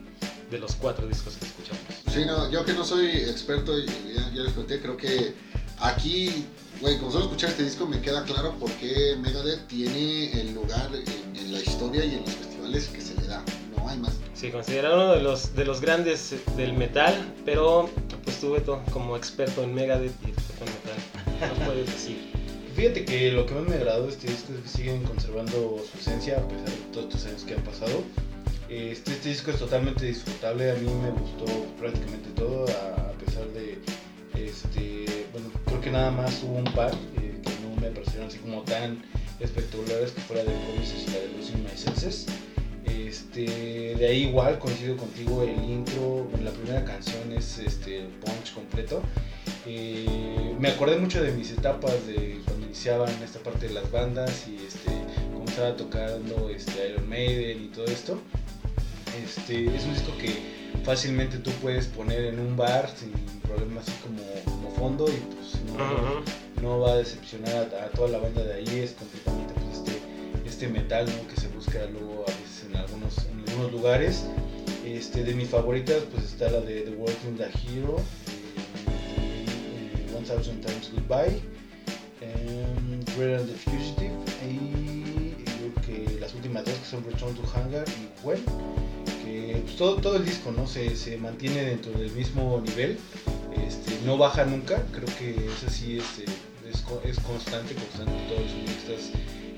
de 0.52 0.58
los 0.60 0.76
cuatro 0.76 1.08
discos 1.08 1.34
que 1.34 1.46
escuchamos. 1.46 1.82
Sí, 2.12 2.24
no, 2.26 2.48
yo 2.48 2.64
que 2.64 2.74
no 2.74 2.84
soy 2.84 3.06
experto, 3.06 3.76
ya, 3.76 4.30
ya 4.32 4.42
les 4.42 4.52
conté, 4.52 4.80
creo 4.80 4.96
que 4.96 5.34
aquí, 5.80 6.46
güey, 6.80 6.96
como 6.98 7.10
solo 7.10 7.24
escuchar 7.24 7.50
este 7.50 7.64
disco 7.64 7.88
me 7.88 8.00
queda 8.00 8.22
claro 8.22 8.54
por 8.60 8.70
qué 8.72 9.16
Megadeth 9.18 9.66
tiene 9.66 10.30
el 10.40 10.54
lugar 10.54 10.90
en, 10.94 11.36
en 11.36 11.52
la 11.52 11.58
historia 11.58 12.04
y 12.04 12.14
en 12.14 12.20
los 12.20 12.30
festivales 12.34 12.86
que 12.86 13.00
se 13.00 13.13
hay 13.94 14.00
más. 14.00 14.14
Sí, 14.34 14.50
considerado 14.50 14.96
uno 14.96 15.14
de 15.14 15.22
los, 15.22 15.54
de 15.54 15.64
los 15.64 15.80
grandes 15.80 16.34
del 16.56 16.72
metal, 16.74 17.14
pero 17.44 17.88
pues 18.24 18.40
tuve 18.40 18.60
todo 18.60 18.82
como 18.92 19.16
experto 19.16 19.62
en 19.62 19.74
Megadeth 19.74 20.12
y 20.26 20.30
experto 20.30 20.64
en 20.64 20.72
metal. 20.72 21.58
No 21.58 21.66
puedes 21.66 21.86
decir. 21.86 22.32
Fíjate 22.74 23.04
que 23.04 23.30
lo 23.30 23.46
que 23.46 23.54
más 23.54 23.68
me 23.68 23.76
agradó 23.76 24.06
de 24.06 24.12
este 24.12 24.26
disco 24.26 24.52
es 24.52 24.62
que 24.62 24.78
siguen 24.78 25.02
conservando 25.04 25.80
su 25.90 25.98
esencia 25.98 26.38
a 26.38 26.48
pesar 26.48 26.68
de 26.68 26.92
todos 26.92 27.06
estos 27.06 27.26
años 27.26 27.44
que 27.44 27.54
han 27.54 27.62
pasado. 27.62 28.02
Este, 28.68 29.12
este 29.12 29.28
disco 29.28 29.52
es 29.52 29.58
totalmente 29.58 30.06
disfrutable, 30.06 30.72
a 30.72 30.74
mí 30.74 30.88
me 30.88 31.10
gustó 31.10 31.44
prácticamente 31.78 32.30
todo, 32.30 32.64
a, 32.64 33.12
pesar 33.24 33.46
de, 33.48 33.78
este, 34.34 35.26
bueno, 35.32 35.48
creo 35.66 35.80
que 35.80 35.90
nada 35.90 36.10
más 36.10 36.42
hubo 36.42 36.56
un 36.56 36.64
par 36.64 36.92
eh, 37.20 37.40
que 37.42 37.50
no 37.62 37.80
me 37.80 37.90
parecieron 37.90 38.26
así 38.26 38.38
como 38.38 38.62
tan 38.62 39.04
espectaculares 39.38 40.10
que 40.10 40.20
fuera 40.22 40.42
de 40.42 40.50
Promises 40.50 41.06
y 41.06 41.10
la 41.12 41.18
de 41.18 41.28
los 41.38 41.50
Innocentes. 41.50 42.26
Este, 42.94 43.94
de 43.96 44.06
ahí 44.06 44.24
igual 44.24 44.58
coincido 44.58 44.96
contigo, 44.96 45.42
el 45.42 45.62
intro, 45.64 46.28
la 46.42 46.50
primera 46.50 46.84
canción 46.84 47.32
es 47.32 47.58
este, 47.58 48.06
punch 48.24 48.54
completo. 48.54 49.02
Eh, 49.66 50.54
me 50.58 50.68
acordé 50.68 50.98
mucho 50.98 51.22
de 51.22 51.32
mis 51.32 51.50
etapas 51.50 52.06
de 52.06 52.40
cuando 52.44 52.66
iniciaban 52.66 53.10
esta 53.22 53.40
parte 53.40 53.68
de 53.68 53.74
las 53.74 53.90
bandas 53.90 54.46
y 54.46 54.56
este, 54.64 54.90
cómo 55.32 55.44
estaba 55.46 55.76
tocando 55.76 56.48
este, 56.50 56.90
Iron 56.90 57.08
Maiden 57.08 57.64
y 57.64 57.68
todo 57.68 57.86
esto. 57.86 58.18
Este, 59.24 59.74
es 59.74 59.84
un 59.84 59.94
disco 59.94 60.12
que 60.18 60.34
fácilmente 60.84 61.38
tú 61.38 61.50
puedes 61.62 61.86
poner 61.86 62.24
en 62.24 62.38
un 62.38 62.56
bar 62.56 62.90
sin 62.96 63.12
problema 63.40 63.80
así 63.80 63.92
como, 64.02 64.22
como 64.44 64.70
fondo 64.76 65.08
y 65.08 65.34
pues 65.34 65.62
no, 65.66 66.62
no 66.62 66.80
va 66.80 66.92
a 66.92 66.96
decepcionar 66.96 67.70
a, 67.80 67.86
a, 67.86 67.88
toda 67.90 68.08
la 68.08 68.18
banda 68.18 68.42
de 68.42 68.54
ahí, 68.54 68.80
es 68.80 68.92
completamente 68.92 69.54
pues, 69.54 69.78
este, 69.78 70.48
este 70.48 70.68
metal 70.68 71.06
¿no? 71.06 71.28
que 71.28 71.40
se 71.40 71.48
busca 71.48 71.84
luego 71.86 72.24
a 72.26 72.43
en 73.30 73.48
algunos 73.48 73.72
lugares. 73.72 74.24
Este, 74.84 75.24
de 75.24 75.34
mis 75.34 75.48
favoritas 75.48 76.02
pues 76.12 76.24
está 76.24 76.50
la 76.50 76.60
de 76.60 76.82
The 76.82 76.90
Working 76.90 77.36
the 77.36 77.44
Hero, 77.44 77.98
eh, 78.86 79.46
eh, 79.46 80.06
1000 80.12 80.60
Times 80.60 80.90
Goodbye, 80.92 81.40
eh, 82.20 82.66
Greater 83.16 83.40
and 83.40 83.48
the 83.48 83.54
Fugitive 83.54 84.12
y 84.46 85.42
creo 85.42 85.74
que 85.86 86.20
las 86.20 86.34
últimas 86.34 86.64
dos 86.66 86.74
que 86.74 86.84
son 86.84 87.04
Return 87.04 87.34
to 87.34 87.42
Hangar 87.54 87.84
y 87.88 88.26
Well. 88.26 88.42
Que, 89.24 89.62
pues, 89.64 89.76
todo, 89.76 89.96
todo 89.96 90.16
el 90.16 90.24
disco 90.26 90.52
¿no? 90.52 90.66
se, 90.66 90.94
se 90.96 91.16
mantiene 91.16 91.64
dentro 91.64 91.92
del 91.92 92.10
mismo 92.12 92.60
nivel, 92.60 92.98
este, 93.66 93.98
no 94.04 94.18
baja 94.18 94.44
nunca, 94.44 94.82
creo 94.92 95.08
que 95.18 95.30
eso 95.30 95.70
sí 95.70 95.98
este, 95.98 96.24
es, 96.70 96.84
es 97.04 97.18
constante, 97.20 97.74
constante 97.74 98.12
todo 98.28 98.38
el 98.38 98.48
sonido 98.50 98.66
que 98.66 98.92
estás 98.92 99.10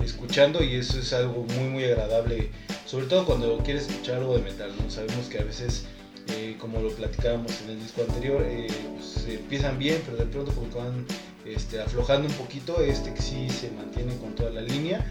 escuchando 0.07 0.63
y 0.63 0.77
eso 0.77 0.99
es 0.99 1.13
algo 1.13 1.45
muy 1.57 1.69
muy 1.69 1.85
agradable, 1.85 2.51
sobre 2.87 3.07
todo 3.07 3.25
cuando 3.27 3.59
quieres 3.59 3.89
escuchar 3.89 4.17
algo 4.17 4.37
de 4.37 4.43
metal, 4.43 4.73
¿no? 4.81 4.91
Sabemos 4.91 5.27
que 5.29 5.39
a 5.39 5.45
veces, 5.45 5.85
eh, 6.29 6.57
como 6.59 6.81
lo 6.81 6.91
platicábamos 6.91 7.53
en 7.63 7.71
el 7.71 7.81
disco 7.81 8.03
anterior, 8.03 8.43
eh, 8.45 8.67
pues, 8.95 9.27
empiezan 9.29 9.79
bien, 9.79 10.03
pero 10.05 10.17
de 10.17 10.27
pronto 10.27 10.53
como 10.53 10.71
que 10.71 10.79
van 10.79 11.07
este, 11.45 11.81
aflojando 11.81 12.29
un 12.29 12.35
poquito, 12.35 12.81
este 12.81 13.13
que 13.13 13.23
sí 13.23 13.49
se 13.49 13.71
mantiene 13.71 14.17
con 14.17 14.35
toda 14.35 14.51
la 14.51 14.63
línea 14.63 15.05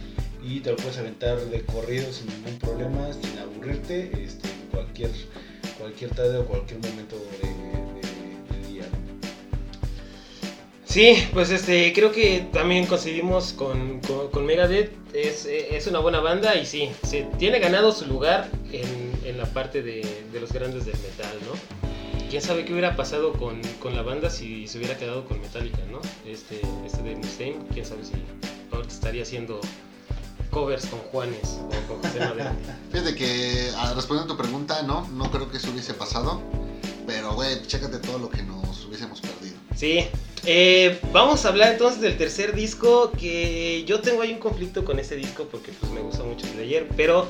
y 0.43 0.59
te 0.59 0.71
lo 0.71 0.75
puedes 0.77 0.97
aventar 0.97 1.39
de 1.39 1.61
corrido 1.61 2.11
sin 2.11 2.27
ningún 2.27 2.59
problema, 2.59 3.11
sin 3.13 3.37
aburrirte, 3.39 4.11
este, 4.23 4.49
cualquier, 4.71 5.11
cualquier 5.79 6.11
tarde 6.11 6.37
o 6.37 6.45
cualquier 6.45 6.79
momento 6.81 7.15
de, 7.41 7.84
Sí, 10.95 11.27
pues 11.33 11.49
este, 11.49 11.91
creo 11.91 12.13
que 12.13 12.47
también 12.53 12.85
coincidimos 12.85 13.51
con, 13.51 13.99
con, 13.99 14.29
con 14.29 14.45
Megadeth. 14.45 14.93
Es, 15.13 15.45
es, 15.45 15.87
una 15.87 15.99
buena 15.99 16.21
banda 16.21 16.55
y 16.55 16.65
sí, 16.65 16.89
se 17.03 17.23
tiene 17.37 17.59
ganado 17.59 17.91
su 17.91 18.05
lugar 18.05 18.49
en, 18.71 19.11
en 19.25 19.37
la 19.37 19.43
parte 19.43 19.81
de, 19.81 20.23
de, 20.31 20.39
los 20.39 20.53
grandes 20.53 20.85
del 20.85 20.95
metal, 20.99 21.37
¿no? 21.41 22.29
Quién 22.29 22.41
sabe 22.41 22.63
qué 22.63 22.71
hubiera 22.71 22.95
pasado 22.95 23.33
con, 23.33 23.61
con, 23.81 23.93
la 23.93 24.03
banda 24.03 24.29
si 24.29 24.69
se 24.69 24.77
hubiera 24.77 24.97
quedado 24.97 25.25
con 25.25 25.41
Metallica, 25.41 25.79
¿no? 25.91 25.99
Este, 26.25 26.61
este 26.85 27.03
de 27.03 27.17
Mustaine, 27.17 27.57
quién 27.73 27.85
sabe 27.85 28.05
si 28.05 28.13
ahorita 28.71 28.93
estaría 28.93 29.23
haciendo 29.23 29.59
covers 30.49 30.85
con 30.85 30.99
Juanes 31.11 31.59
o 31.59 31.87
con 31.89 32.03
José 32.03 32.19
Madero. 32.21 32.51
Fíjate 32.93 33.15
que 33.15 33.69
respondiendo 33.93 34.33
a 34.33 34.37
tu 34.37 34.41
pregunta, 34.41 34.81
no, 34.83 35.05
no 35.09 35.29
creo 35.29 35.51
que 35.51 35.57
eso 35.57 35.71
hubiese 35.71 35.93
pasado. 35.93 36.41
Pero, 37.05 37.35
güey, 37.35 37.61
chécate 37.67 37.99
todo 37.99 38.17
lo 38.17 38.29
que 38.29 38.41
nos 38.43 38.85
hubiésemos 38.85 39.19
perdido. 39.19 39.57
Sí. 39.75 40.07
Eh, 40.45 40.99
vamos 41.11 41.45
a 41.45 41.49
hablar 41.49 41.73
entonces 41.73 42.01
del 42.01 42.17
tercer 42.17 42.53
disco. 42.53 43.11
Que 43.11 43.83
yo 43.85 44.01
tengo 44.01 44.21
ahí 44.21 44.33
un 44.33 44.39
conflicto 44.39 44.85
con 44.85 44.99
ese 44.99 45.15
disco 45.15 45.47
porque 45.51 45.71
pues, 45.71 45.91
me 45.91 46.01
gusta 46.01 46.23
mucho 46.23 46.45
Slayer. 46.47 46.87
Pero 46.95 47.27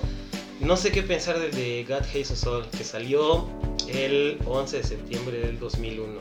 no 0.59 0.77
sé 0.77 0.91
qué 0.91 1.01
pensar 1.03 1.39
del 1.39 1.51
de 1.51 1.85
God 1.87 2.03
Hates 2.03 2.31
Us 2.31 2.45
All, 2.45 2.69
que 2.69 2.83
salió 2.83 3.47
el 3.87 4.39
11 4.45 4.77
de 4.77 4.83
septiembre 4.83 5.39
del 5.39 5.59
2001. 5.59 6.19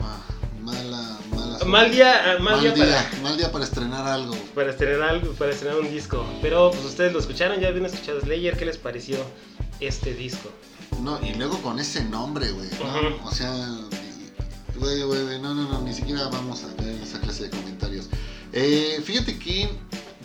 Ah, 0.00 0.20
mala, 0.60 1.18
mala. 1.30 1.64
Mal 1.64 1.90
día, 1.90 2.36
mal, 2.40 2.56
mal 2.56 2.60
día, 2.60 2.72
día, 2.72 2.84
para, 2.84 3.22
mal 3.22 3.36
día 3.36 3.52
para 3.52 3.64
estrenar 3.64 4.06
algo. 4.06 4.34
Para 4.54 4.70
estrenar 4.70 5.08
algo, 5.08 5.32
para 5.32 5.52
estrenar 5.52 5.78
un 5.78 5.90
disco. 5.90 6.24
Pero 6.42 6.70
pues 6.70 6.84
ustedes 6.84 7.12
lo 7.12 7.20
escucharon, 7.20 7.60
ya 7.60 7.68
habían 7.68 7.86
escuchado 7.86 8.20
Slayer. 8.20 8.56
¿Qué 8.56 8.64
les 8.64 8.78
pareció 8.78 9.18
este 9.80 10.14
disco? 10.14 10.50
No, 11.00 11.20
y 11.24 11.34
luego 11.34 11.58
con 11.60 11.78
ese 11.78 12.04
nombre, 12.04 12.50
güey. 12.50 12.68
¿no? 12.70 12.84
Uh 12.84 13.20
-huh. 13.20 13.24
O 13.24 13.30
sea, 13.30 13.52
no, 14.78 15.54
no, 15.54 15.68
no, 15.68 15.80
ni 15.82 15.92
siquiera 15.92 16.28
vamos 16.28 16.64
a 16.64 16.82
ver 16.82 17.00
esa 17.02 17.20
clase 17.20 17.44
de 17.44 17.50
comentarios. 17.50 18.08
Eh, 18.52 19.00
fíjate 19.04 19.38
que 19.38 19.68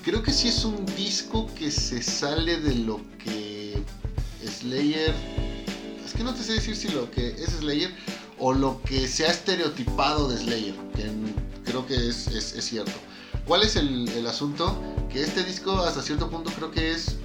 creo 0.04 0.24
que 0.24 0.32
sí 0.32 0.48
es 0.48 0.64
un 0.66 0.86
disco 0.98 1.48
que 1.56 1.72
se 1.72 2.02
sale 2.02 2.60
de 2.60 2.76
lo 2.76 3.00
que 3.18 3.82
Slayer. 4.60 5.14
Es 6.06 6.14
que 6.14 6.24
no 6.24 6.34
te 6.34 6.44
sé 6.44 6.54
decir 6.54 6.76
si 6.76 6.88
lo 6.90 7.10
que 7.12 7.30
es 7.30 7.52
Slayer 7.60 7.94
o 8.40 8.54
lo 8.54 8.82
que 8.84 9.08
se 9.08 9.26
ha 9.26 9.32
estereotipado 9.32 10.30
de 10.30 10.38
Slayer, 10.38 10.76
que 10.96 11.10
creo 11.66 11.86
que 11.86 11.96
es, 11.96 12.28
es, 12.28 12.54
es 12.54 12.66
cierto. 12.66 12.94
¿Cuál 13.46 13.64
es 13.64 13.76
el, 13.76 14.08
el, 14.10 14.28
asunto? 14.28 14.80
Que 15.12 15.24
este 15.24 15.44
disco 15.44 15.72
hasta 15.82 16.02
cierto 16.02 16.30
punto 16.30 16.52
creo 16.52 16.72
que 16.72 16.92
es 16.92 17.18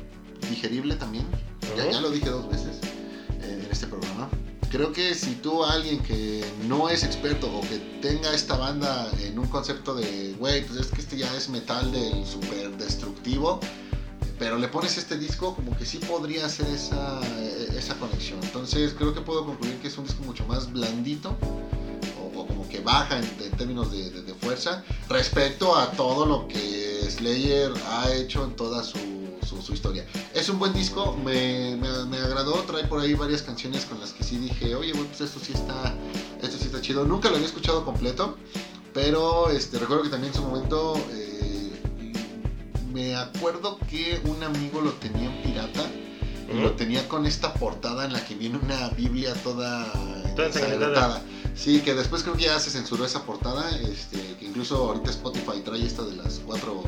digerible 0.50 0.96
también. 0.96 1.24
Uh 1.24 1.66
-huh. 1.66 1.76
ya, 1.76 1.90
ya, 1.92 2.00
lo 2.00 2.10
dije 2.10 2.28
dos 2.28 2.48
veces 2.48 2.78
eh, 3.42 3.62
en 3.64 3.68
este 3.70 3.86
programa. 3.86 4.28
Creo 4.74 4.92
que 4.92 5.14
si 5.14 5.36
tú 5.36 5.62
alguien 5.62 6.02
que 6.02 6.44
no 6.66 6.88
es 6.88 7.04
experto 7.04 7.46
o 7.46 7.60
que 7.60 7.78
tenga 8.02 8.34
esta 8.34 8.56
banda 8.56 9.08
en 9.20 9.38
un 9.38 9.46
concepto 9.46 9.94
de, 9.94 10.34
güey, 10.36 10.66
pues 10.66 10.80
es 10.80 10.86
que 10.88 11.00
este 11.00 11.16
ya 11.16 11.32
es 11.36 11.48
metal 11.48 11.92
del 11.92 12.26
super 12.26 12.76
destructivo, 12.76 13.60
pero 14.36 14.58
le 14.58 14.66
pones 14.66 14.98
este 14.98 15.16
disco, 15.16 15.54
como 15.54 15.76
que 15.76 15.86
sí 15.86 15.98
podría 15.98 16.46
hacer 16.46 16.66
esa, 16.66 17.20
esa 17.78 17.94
conexión. 18.00 18.40
Entonces 18.42 18.96
creo 18.98 19.14
que 19.14 19.20
puedo 19.20 19.46
concluir 19.46 19.76
que 19.76 19.86
es 19.86 19.96
un 19.96 20.06
disco 20.06 20.24
mucho 20.24 20.44
más 20.46 20.72
blandito 20.72 21.36
o, 22.34 22.44
como 22.44 22.68
que 22.68 22.80
baja 22.80 23.20
en, 23.20 23.52
términos 23.52 23.92
de, 23.92 24.10
fuerza 24.40 24.82
respecto 25.08 25.76
a 25.76 25.92
todo 25.92 26.26
lo 26.26 26.48
que 26.48 27.08
Slayer 27.08 27.72
ha 27.90 28.12
hecho 28.12 28.44
en 28.44 28.56
toda 28.56 28.82
su, 28.82 28.98
su, 29.54 29.62
su 29.62 29.74
historia. 29.74 30.04
Es 30.34 30.48
un 30.48 30.58
buen 30.58 30.72
disco, 30.72 31.16
me, 31.24 31.76
me, 31.76 32.04
me, 32.06 32.18
agradó, 32.18 32.54
trae 32.66 32.84
por 32.84 33.00
ahí 33.00 33.14
varias 33.14 33.42
canciones 33.42 33.84
con 33.84 34.00
las 34.00 34.12
que 34.12 34.24
sí 34.24 34.36
dije, 34.38 34.74
oye, 34.74 34.92
bueno, 34.92 35.08
pues 35.08 35.20
esto 35.20 35.40
sí 35.40 35.52
está, 35.52 35.94
esto 36.42 36.56
sí 36.58 36.66
está 36.66 36.80
chido. 36.80 37.04
Nunca 37.04 37.28
lo 37.28 37.36
había 37.36 37.46
escuchado 37.46 37.84
completo, 37.84 38.36
pero 38.92 39.50
este, 39.50 39.78
recuerdo 39.78 40.04
que 40.04 40.10
también 40.10 40.32
en 40.32 40.38
su 40.38 40.44
momento... 40.44 40.94
Eh, 41.12 41.24
me 42.94 43.16
acuerdo 43.16 43.76
que 43.90 44.20
un 44.24 44.40
amigo 44.44 44.80
lo 44.80 44.92
tenía 44.92 45.28
en 45.28 45.42
pirata 45.42 45.90
y 46.48 46.60
lo 46.60 46.72
tenía 46.72 47.08
con 47.08 47.26
esta 47.26 47.52
portada 47.54 48.04
en 48.04 48.12
la 48.12 48.24
que 48.24 48.36
viene 48.36 48.56
una 48.56 48.88
Biblia 48.90 49.34
toda, 49.42 49.92
ensangrentada. 50.38 51.20
Sí, 51.56 51.80
que 51.80 51.94
después 51.94 52.22
creo 52.22 52.36
que 52.36 52.44
ya 52.44 52.60
se 52.60 52.70
censuró 52.70 53.04
esa 53.04 53.24
portada, 53.24 53.68
este, 53.80 54.36
que 54.38 54.46
incluso 54.46 54.76
ahorita 54.76 55.10
Spotify 55.10 55.60
trae 55.64 55.84
esta 55.84 56.04
de 56.04 56.14
las 56.14 56.40
cuatro, 56.46 56.84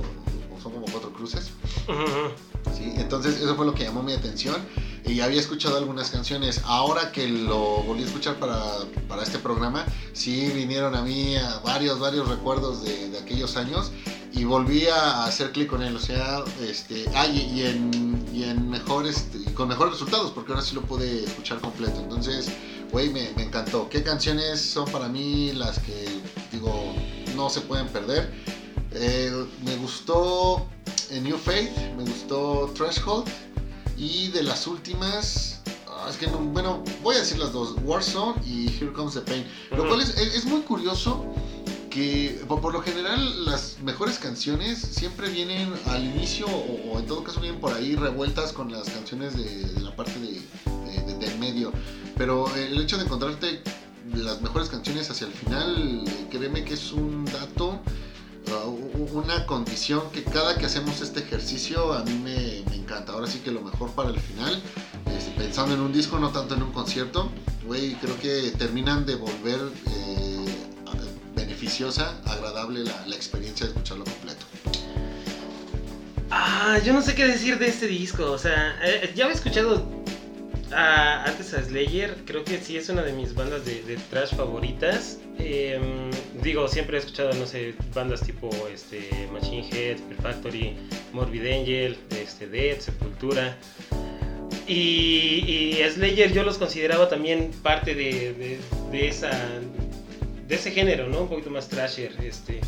son 0.63 0.73
como 0.73 0.87
cuatro 0.87 1.13
cruces. 1.13 1.51
Uh 1.89 1.93
-huh. 1.93 2.31
Entonces 2.97 3.41
eso 3.41 3.55
fue 3.55 3.67
lo 3.67 3.75
que 3.75 3.85
llamó 3.85 4.03
mi 4.03 4.13
atención 4.13 4.57
y 5.05 5.21
había 5.21 5.41
escuchado 5.41 5.77
algunas 5.77 6.11
canciones. 6.11 6.63
Ahora 6.65 7.13
que 7.13 7.29
lo 7.29 7.83
volví 7.83 8.03
a 8.03 8.07
escuchar 8.07 8.37
para, 8.37 8.61
para 9.09 9.23
este 9.23 9.39
programa, 9.39 9.87
sí 10.13 10.51
vinieron 10.55 10.95
a 10.95 11.03
mí 11.03 11.35
varios, 11.65 11.99
varios 12.01 12.29
recuerdos 12.29 12.83
de, 12.83 13.11
de 13.11 13.19
aquellos 13.19 13.57
años 13.57 13.93
y 14.37 14.45
volví 14.45 14.87
a 14.87 15.25
hacer 15.25 15.51
clic 15.51 15.67
con 15.67 15.83
él, 15.83 15.97
o 15.97 15.99
sea, 15.99 16.45
este, 16.61 17.07
ah, 17.15 17.27
y, 17.27 17.63
en, 17.63 18.23
y 18.35 18.45
en 18.45 18.69
mejor, 18.69 19.07
este, 19.07 19.43
con 19.55 19.69
mejores 19.69 19.95
resultados, 19.95 20.31
porque 20.33 20.53
ahora 20.53 20.63
sí 20.63 20.75
lo 20.75 20.83
pude 20.83 21.25
escuchar 21.25 21.59
completo. 21.61 22.01
Entonces, 22.01 22.51
güey, 22.93 23.09
me, 23.09 23.33
me 23.35 23.45
encantó. 23.45 23.89
¿Qué 23.89 24.03
canciones 24.03 24.61
son 24.61 24.91
para 24.91 25.09
mí 25.09 25.53
las 25.55 25.79
que, 25.79 26.21
digo, 26.53 26.95
no 27.35 27.49
se 27.49 27.63
pueden 27.63 27.89
perder? 27.89 28.31
Eh, 28.93 29.33
me 29.65 29.77
gustó 29.77 30.69
eh, 31.11 31.21
New 31.21 31.37
Faith, 31.39 31.71
me 31.97 32.05
gustó 32.05 32.71
Threshold 32.75 33.27
y 33.97 34.29
de 34.29 34.43
las 34.43 34.67
últimas, 34.67 35.61
ah, 35.89 36.07
es 36.11 36.17
que 36.17 36.27
no, 36.27 36.39
bueno, 36.39 36.83
voy 37.03 37.17
a 37.17 37.21
decir 37.21 37.39
las 37.39 37.53
dos, 37.53 37.75
Warzone 37.85 38.35
y 38.47 38.69
Here 38.69 38.93
Comes 38.93 39.15
the 39.15 39.21
Pain. 39.21 39.45
Lo 39.71 39.79
Ujú. 39.79 39.89
cual 39.89 40.01
es, 40.03 40.11
es- 40.19 40.35
es 40.35 40.45
muy 40.45 40.61
curioso 40.63 41.25
que 41.91 42.43
por, 42.47 42.61
por 42.61 42.73
lo 42.75 42.83
general 42.83 43.47
las 43.47 43.79
mejores 43.83 44.19
canciones 44.19 44.79
siempre 44.79 45.31
vienen 45.31 45.73
al 45.87 46.05
inicio 46.05 46.47
o, 46.47 46.93
o 46.93 46.99
en 46.99 47.07
todo 47.07 47.25
caso 47.25 47.41
vienen 47.41 47.59
por 47.61 47.73
ahí 47.73 47.97
revueltas 47.97 48.53
con 48.53 48.71
las 48.71 48.89
canciones 48.91 49.35
de, 49.37 49.45
de 49.45 49.81
la 49.81 49.97
parte 49.97 50.13
de, 50.21 50.33
de- 50.91 51.03
de- 51.07 51.15
del 51.27 51.39
medio. 51.39 51.73
Pero 52.19 52.55
el 52.55 52.79
hecho 52.81 52.99
de 52.99 53.05
encontrarte 53.05 53.63
las 54.15 54.41
mejores 54.43 54.69
canciones 54.69 55.11
hacia 55.11 55.27
el 55.27 55.33
final, 55.33 56.05
créeme 56.31 56.65
que 56.65 56.75
es 56.75 56.93
un 56.93 57.25
dato, 57.25 57.69
uh, 57.71 57.79
una 58.65 59.47
condición 59.47 60.11
que 60.13 60.23
cada 60.25 60.57
que 60.57 60.67
hacemos 60.67 61.01
este 61.01 61.21
ejercicio 61.21 61.93
a 61.93 62.03
mí 62.05 62.19
me, 62.23 62.59
encanta. 62.77 63.13
Ahora 63.13 63.27
sí 63.27 63.41
que 63.41 63.51
lo 63.51 63.61
mejor 63.61 63.91
para 63.93 64.11
el 64.11 64.21
final, 64.21 64.63
este, 65.17 65.31
pensando 65.33 65.75
en 65.75 65.81
un 65.81 65.93
disco, 65.93 66.19
no 66.19 66.31
tanto 66.31 66.55
en 66.55 66.63
un 66.63 66.73
concierto, 66.73 67.31
güey, 67.65 67.95
creo 67.95 68.19
que 68.21 68.53
terminan 68.59 69.05
de 69.07 69.17
volver 69.17 69.61
eh, 69.91 70.45
beneficiosa, 71.35 72.21
agradable 72.25 72.85
la, 72.85 73.17
experiencia 73.17 73.67
de 73.67 73.73
escucharlo 73.73 74.05
completo. 74.05 74.47
Ah, 76.31 76.79
yo 76.85 76.93
no 76.93 77.03
sé 77.03 77.15
qué 77.15 77.27
decir 77.27 77.59
de 77.59 77.69
este 77.69 77.87
disco. 77.87 78.31
O 78.31 78.39
sea, 78.39 78.79
eh, 78.83 79.13
ya 79.15 79.25
había 79.25 79.37
escuchado 79.37 79.85
antes 80.73 81.55
a 81.55 81.63
Slayer. 81.63 82.25
Creo 82.27 82.45
que 82.45 82.61
sí 82.61 82.77
es 82.77 82.89
una 82.89 83.03
de 83.03 83.13
mis 83.13 83.35
bandas 83.35 83.65
de, 83.65 83.83
de 83.83 83.97
trash 83.97 84.35
favoritas. 84.35 85.19
Eh, 85.39 85.79
digo, 86.43 86.67
siempre 86.69 86.97
he 86.97 87.01
escuchado, 87.01 87.33
no 87.35 87.47
sé, 87.47 87.75
bandas 87.95 88.23
tipo 88.23 88.51
este, 88.73 89.09
Machine 89.33 89.67
Head, 89.71 89.99
Fear 89.99 90.23
Factory, 90.23 90.77
Morbid 91.13 91.47
Angel, 91.47 91.97
este, 92.21 92.49
Dead, 92.49 92.79
Sepultura. 92.81 93.57
Y, 94.67 95.79
y 95.79 95.81
Slayer 95.89 96.33
yo 96.33 96.43
los 96.43 96.59
consideraba 96.59 97.09
también 97.09 97.53
parte 97.63 97.95
de, 97.95 98.59
de- 98.91 99.09
esa 99.09 99.31
de 100.49 100.55
ese 100.55 100.71
género, 100.71 101.09
¿no? 101.09 101.23
Un 101.23 101.29
poquito 101.29 101.51
más 101.51 101.69
trasher, 101.69 102.13
este. 102.23 102.61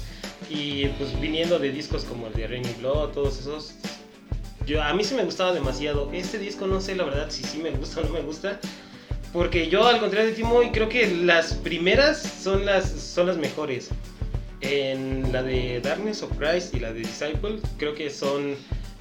Y 0.50 0.86
pues 0.98 1.18
viniendo 1.20 1.58
de 1.58 1.70
discos 1.70 2.04
como 2.04 2.26
el 2.28 2.32
de 2.34 2.46
Raining 2.46 2.76
Blood, 2.80 3.10
todos 3.10 3.38
esos, 3.40 3.74
yo, 4.66 4.82
a 4.82 4.92
mí 4.94 5.02
sí 5.04 5.14
me 5.14 5.24
gustaba 5.24 5.52
demasiado. 5.52 6.10
Este 6.12 6.38
disco 6.38 6.66
no 6.66 6.80
sé 6.80 6.94
la 6.96 7.04
verdad 7.04 7.30
si 7.30 7.42
sí 7.44 7.58
me 7.58 7.70
gusta 7.70 8.00
o 8.00 8.04
no 8.04 8.10
me 8.10 8.20
gusta. 8.20 8.60
Porque 9.32 9.68
yo 9.68 9.86
al 9.86 10.00
contrario 10.00 10.30
de 10.30 10.34
Timo, 10.34 10.62
y 10.62 10.70
creo 10.70 10.88
que 10.88 11.06
las 11.06 11.54
primeras 11.54 12.22
son 12.22 12.64
las, 12.64 12.88
son 12.90 13.26
las 13.26 13.36
mejores. 13.36 13.90
En 14.60 15.32
la 15.32 15.42
de 15.42 15.80
Darkness 15.80 16.22
of 16.22 16.32
Christ 16.36 16.74
y 16.74 16.80
la 16.80 16.92
de 16.92 17.00
Disciple, 17.00 17.60
creo 17.76 17.94
que 17.94 18.10
son... 18.10 18.56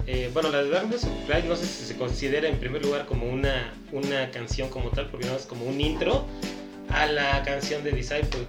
eh, 0.06 0.30
bueno, 0.34 0.50
la 0.50 0.64
de 0.64 0.70
Darkness 0.70 1.06
of 1.06 1.12
Christ 1.28 1.46
no 1.48 1.56
sé 1.56 1.66
si 1.66 1.86
se 1.86 1.96
considera 1.96 2.48
en 2.48 2.58
primer 2.60 2.84
lugar 2.84 3.06
como 3.06 3.28
una, 3.28 3.74
una 3.92 4.30
canción 4.32 4.70
como 4.70 4.90
tal, 4.90 5.08
porque 5.08 5.26
no 5.28 5.36
es 5.36 5.46
como 5.46 5.66
un 5.66 5.80
intro 5.82 6.26
a 6.90 7.08
la 7.08 7.42
canción 7.44 7.84
de 7.84 7.92
Disciple. 7.92 8.46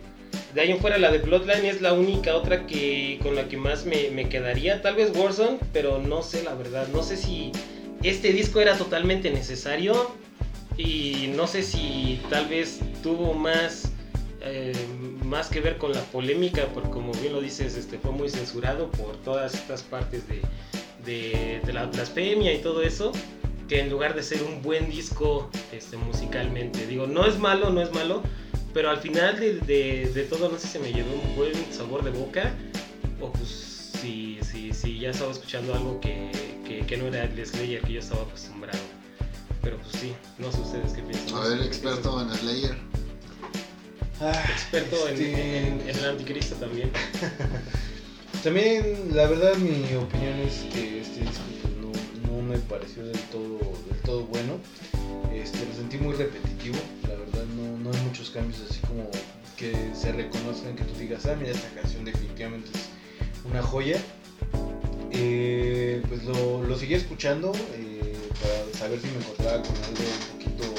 De 0.55 0.61
ahí 0.61 0.71
en 0.71 0.79
fuera 0.81 0.99
la 0.99 1.11
de 1.11 1.19
Bloodline 1.19 1.65
es 1.65 1.81
la 1.81 1.93
única 1.93 2.35
otra 2.35 2.67
que 2.67 3.19
con 3.23 3.35
la 3.35 3.49
que 3.49 3.57
más 3.57 3.87
me, 3.87 4.11
me 4.11 4.29
quedaría. 4.29 4.83
Tal 4.83 4.97
vez 4.97 5.13
Warzone, 5.17 5.59
pero 5.73 6.01
no 6.01 6.23
sé 6.23 6.43
la 6.43 6.55
verdad. 6.55 6.89
No 6.89 7.03
sé 7.03 7.17
si 7.17 7.53
este 8.03 8.33
disco 8.33 8.61
era 8.61 8.77
totalmente 8.77 9.31
necesario 9.31 10.15
y 10.79 11.33
no 11.35 11.47
sé 11.49 11.63
si 11.63 12.21
tal 12.31 12.47
vez 12.47 12.79
tuvo 13.03 13.35
más, 13.35 13.91
eh, 14.41 14.73
más 15.25 15.49
que 15.49 15.61
ver 15.61 15.77
con 15.77 15.93
la 15.93 16.01
polémica, 16.03 16.67
porque 16.73 16.91
como 16.91 17.13
bien 17.15 17.33
lo 17.33 17.41
dices, 17.41 17.77
este, 17.77 17.99
fue 17.99 18.13
muy 18.13 18.29
censurado 18.31 18.91
por 18.93 19.17
todas 19.19 19.55
estas 19.55 19.83
partes 19.83 20.23
de, 20.29 20.41
de, 21.05 21.73
la 21.73 21.87
blasfemia 21.87 22.55
y 22.55 22.59
todo 22.59 22.83
eso, 22.83 23.13
que 23.69 23.81
en 23.81 23.91
lugar 23.91 24.15
de 24.15 24.23
ser 24.23 24.43
un 24.45 24.63
buen 24.63 24.89
disco 24.89 25.51
este, 25.73 25.97
musicalmente, 25.97 26.87
digo, 26.87 27.07
no 27.07 27.27
es 27.27 27.39
malo, 27.39 27.71
no 27.71 27.83
es 27.83 27.93
malo, 27.93 28.23
pero 28.73 28.91
al 28.91 28.99
final 28.99 29.39
de, 29.41 29.55
de- 30.15 30.23
todo 30.25 30.49
no 30.49 30.59
sé 30.59 30.69
si 30.69 30.79
me 30.79 30.93
llevó 30.93 31.13
un 31.13 31.37
buen 31.37 31.53
sabor 31.73 32.05
de 32.05 32.11
boca 32.11 32.53
o 33.21 33.33
pues 33.33 33.93
si, 34.01 34.39
si, 34.43 34.73
si 34.73 35.01
ya 35.01 35.11
estaba 35.11 35.33
escuchando 35.33 35.75
algo 35.75 36.01
que, 36.01 36.31
que, 36.65 36.87
que 36.87 36.97
no 36.97 37.09
era 37.09 37.25
el 37.25 37.45
Slayer 37.47 37.81
que 37.83 37.95
yo 37.95 38.01
estaba 38.01 38.23
acostumbrado. 38.23 38.98
Pero 39.69 39.83
pues 39.83 39.97
sí, 40.01 40.15
no 40.39 40.51
sé 40.51 40.61
ustedes 40.63 40.95
qué 40.95 41.03
piensan. 41.03 41.37
A 41.37 41.41
ver, 41.47 41.61
experto 41.61 42.23
en 42.23 42.31
Slayer. 42.35 42.75
Ah, 44.19 44.33
Experto 44.51 45.07
en, 45.09 45.13
este, 45.13 45.59
en- 45.69 45.81
en 45.83 45.89
el 45.99 46.05
anticristo 46.07 46.55
también. 46.55 46.91
También, 48.43 49.11
la 49.15 49.27
verdad, 49.27 49.57
mi 49.57 49.95
opinión 49.97 50.39
es 50.39 50.61
que 50.73 51.01
este 51.03 51.21
disco 51.21 51.43
no, 51.83 51.93
no 52.33 52.41
me 52.43 52.57
pareció 52.57 53.05
del 53.05 53.19
todo, 53.31 53.59
del 53.91 54.01
todo 54.07 54.23
bueno. 54.23 54.55
Este, 55.35 55.59
lo 55.67 55.75
sentí 55.75 55.99
muy 55.99 56.15
repetitivo, 56.15 56.77
la 57.03 57.17
verdad, 57.17 57.45
no, 57.55 57.77
no 57.79 57.91
hay 57.95 58.01
muchos 58.07 58.31
cambios 58.31 58.63
así 58.71 58.81
como 58.87 59.11
que 59.59 59.91
se 59.95 60.13
reconozcan, 60.13 60.77
que 60.77 60.85
tú 60.85 60.95
digas, 60.99 61.27
ah, 61.27 61.37
mira, 61.39 61.51
esta 61.51 61.69
canción 61.79 62.07
definitivamente 62.07 62.71
es 62.73 63.51
una 63.51 63.61
joya. 63.63 64.01
Eh, 65.11 66.01
pues 66.09 66.23
lo, 66.25 66.63
lo 66.63 66.79
seguí 66.79 66.95
escuchando 66.95 67.53
eh, 67.75 67.98
para 68.79 68.91
saber 68.91 69.01
si 69.01 69.07
me 69.09 69.25
encontraba 69.25 69.63
con 69.63 69.77
algo 69.77 70.05
un 70.23 70.39
poquito, 70.39 70.75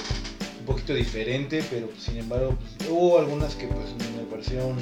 un 0.60 0.66
poquito 0.66 0.94
diferente, 0.94 1.64
pero 1.70 1.88
pues, 1.88 2.04
sin 2.04 2.18
embargo 2.18 2.58
pues, 2.58 2.90
hubo 2.90 3.20
algunas 3.20 3.56
que 3.56 3.68
pues 3.68 3.88
me 4.16 4.24
parecieron 4.24 4.78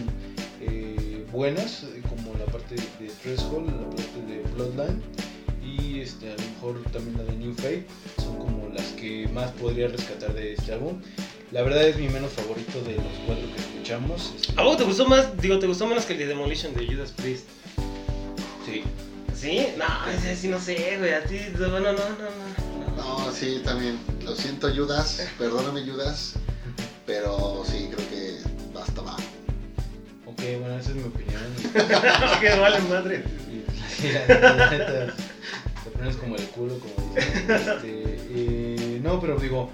eh, 0.61 1.25
buenas, 1.31 1.85
como 2.09 2.33
la 2.37 2.45
parte 2.45 2.75
de 2.75 3.07
Threshold, 3.21 3.67
la 3.67 3.89
parte 3.89 4.21
de 4.27 4.41
Bloodline 4.53 5.01
y 5.63 5.99
este, 5.99 6.31
a 6.31 6.35
lo 6.35 6.43
mejor 6.43 6.83
también 6.91 7.17
la 7.17 7.23
de 7.23 7.37
New 7.37 7.53
Faith, 7.55 7.87
son 8.17 8.37
como 8.37 8.69
las 8.73 8.85
que 8.93 9.27
más 9.33 9.51
podría 9.51 9.87
rescatar 9.87 10.33
de 10.33 10.53
este 10.53 10.73
álbum. 10.73 11.01
La 11.51 11.61
verdad 11.61 11.83
es 11.87 11.97
mi 11.97 12.09
menos 12.09 12.31
favorito 12.33 12.81
de 12.81 12.95
los 12.95 13.05
cuatro 13.25 13.45
que 13.53 13.61
escuchamos. 13.61 14.33
este, 14.35 14.53
¿A 14.59 14.63
vos 14.63 14.77
te 14.77 14.83
gustó 14.83 15.07
más, 15.07 15.35
digo, 15.41 15.59
te 15.59 15.67
gustó 15.67 15.87
menos 15.87 16.05
que 16.05 16.13
el 16.13 16.19
de 16.19 16.27
Demolition 16.27 16.73
de 16.73 16.85
Judas 16.85 17.11
Priest? 17.11 17.45
Sí. 18.65 18.83
¿Sí? 19.33 19.67
No, 19.77 19.85
sí 20.35 20.47
no 20.47 20.59
sé, 20.59 20.97
güey, 20.97 21.13
a 21.13 21.23
ti, 21.23 21.39
no, 21.59 21.67
no, 21.67 21.79
no, 21.79 21.91
no, 21.91 22.66
no. 23.27 23.33
Sí, 23.33 23.61
también. 23.63 23.97
Lo 24.23 24.35
siento, 24.35 24.69
Judas. 24.73 25.27
Perdóname, 25.37 25.85
Judas. 25.85 26.33
Pero 27.05 27.63
sí, 27.65 27.89
creo 27.93 28.09
que 28.09 28.37
basta, 28.73 29.01
va. 29.01 29.15
Ok, 30.25 30.41
bueno, 30.59 30.77
esa 30.77 30.89
es 30.89 30.95
mi 30.95 31.03
opinión. 31.03 31.41
que 32.41 32.49
vale 32.59 32.79
madre. 32.81 33.23
Y 34.03 34.11
la, 34.11 34.27
la- 34.39 34.53
la 34.55 34.69
neta, 34.71 35.13
te 35.83 35.89
pones 35.91 36.15
como 36.17 36.35
el 36.35 36.43
culo, 36.47 36.77
como. 36.79 37.15
Este, 37.17 38.19
eh, 38.29 38.99
no, 39.01 39.19
pero 39.21 39.39
digo, 39.39 39.71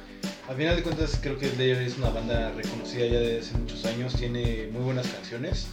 a 0.48 0.54
final 0.54 0.76
de 0.76 0.84
cuentas 0.84 1.18
creo 1.22 1.38
que 1.40 1.50
Slayer 1.50 1.82
es 1.82 1.98
una 1.98 2.10
banda 2.10 2.52
reconocida 2.52 3.06
ya 3.08 3.20
desde 3.20 3.40
hace 3.40 3.58
muchos 3.58 3.84
años, 3.86 4.14
tiene 4.16 4.70
muy 4.72 4.82
buenas 4.84 5.08
canciones 5.08 5.68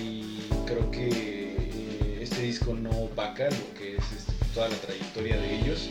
y 0.00 0.42
creo 0.66 0.90
que 0.90 1.08
eh, 1.08 2.18
este 2.20 2.42
disco 2.42 2.74
no 2.74 2.90
opaca 2.90 3.44
lo 3.44 3.74
que 3.78 3.96
es 3.96 4.04
este, 4.16 4.32
toda 4.54 4.68
la 4.68 4.76
trayectoria 4.76 5.36
de 5.38 5.58
ellos. 5.60 5.88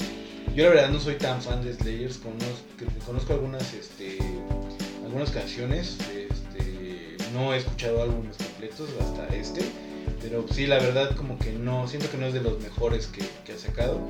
Yo 0.56 0.64
la 0.66 0.70
verdad 0.72 0.90
no 0.90 1.00
soy 1.00 1.16
tan 1.16 1.42
fan 1.42 1.64
de 1.64 1.74
Slayers, 1.74 2.18
conozco, 2.18 3.06
conozco 3.06 3.34
algunas, 3.34 3.74
este, 3.74 4.18
algunas 5.06 5.32
canciones, 5.32 5.98
este, 6.18 7.16
no 7.34 7.54
he 7.54 7.58
escuchado 7.58 8.02
álbumes 8.04 8.36
completos 8.38 8.90
hasta 9.00 9.28
este, 9.36 9.62
pero 10.22 10.46
sí 10.52 10.68
la 10.68 10.80
verdad 10.80 11.16
como 11.16 11.40
que 11.40 11.54
no, 11.54 11.88
siento 11.88 12.12
que 12.12 12.18
no 12.18 12.26
es 12.26 12.34
de 12.34 12.42
los 12.42 12.60
mejores 12.60 13.08
que, 13.08 13.22
que 13.46 13.54
ha 13.54 13.58
sacado, 13.58 14.02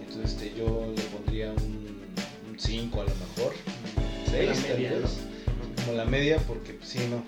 entonces 0.00 0.32
este, 0.32 0.58
yo 0.58 0.92
le 0.94 1.02
pondría 1.04 1.52
un 1.52 2.56
5 2.58 3.00
a 3.00 3.04
lo 3.04 3.10
mejor, 3.10 3.54
un 3.96 4.30
6 4.30 4.48
La 4.48 4.54
tal 4.54 4.76
media, 4.76 4.90
vez 4.90 5.00
¿no? 5.02 5.84
como 5.84 5.96
la 5.96 6.04
media, 6.04 6.38
porque 6.38 6.72
pues, 6.74 6.88
sí, 6.90 6.98
no. 7.10 7.22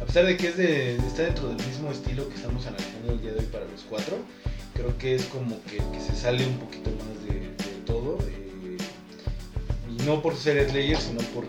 A 0.00 0.04
pesar 0.06 0.26
de 0.26 0.36
que 0.36 0.48
es 0.48 0.56
de, 0.56 0.96
está 0.96 1.22
dentro 1.22 1.48
del 1.48 1.66
mismo 1.66 1.90
estilo 1.90 2.28
que 2.28 2.36
estamos 2.36 2.66
analizando 2.66 3.12
el 3.12 3.20
día 3.20 3.32
de 3.32 3.40
hoy 3.40 3.46
para 3.46 3.64
los 3.64 3.82
cuatro, 3.88 4.16
creo 4.74 4.96
que 4.98 5.14
es 5.14 5.24
como 5.24 5.60
que, 5.64 5.78
que 5.78 6.00
se 6.00 6.14
sale 6.14 6.46
un 6.46 6.58
poquito 6.58 6.90
más 6.90 7.24
de, 7.26 7.27
no 10.08 10.22
por 10.22 10.34
ser 10.36 10.68
Slayer, 10.70 10.96
sino 10.96 11.20
por, 11.34 11.44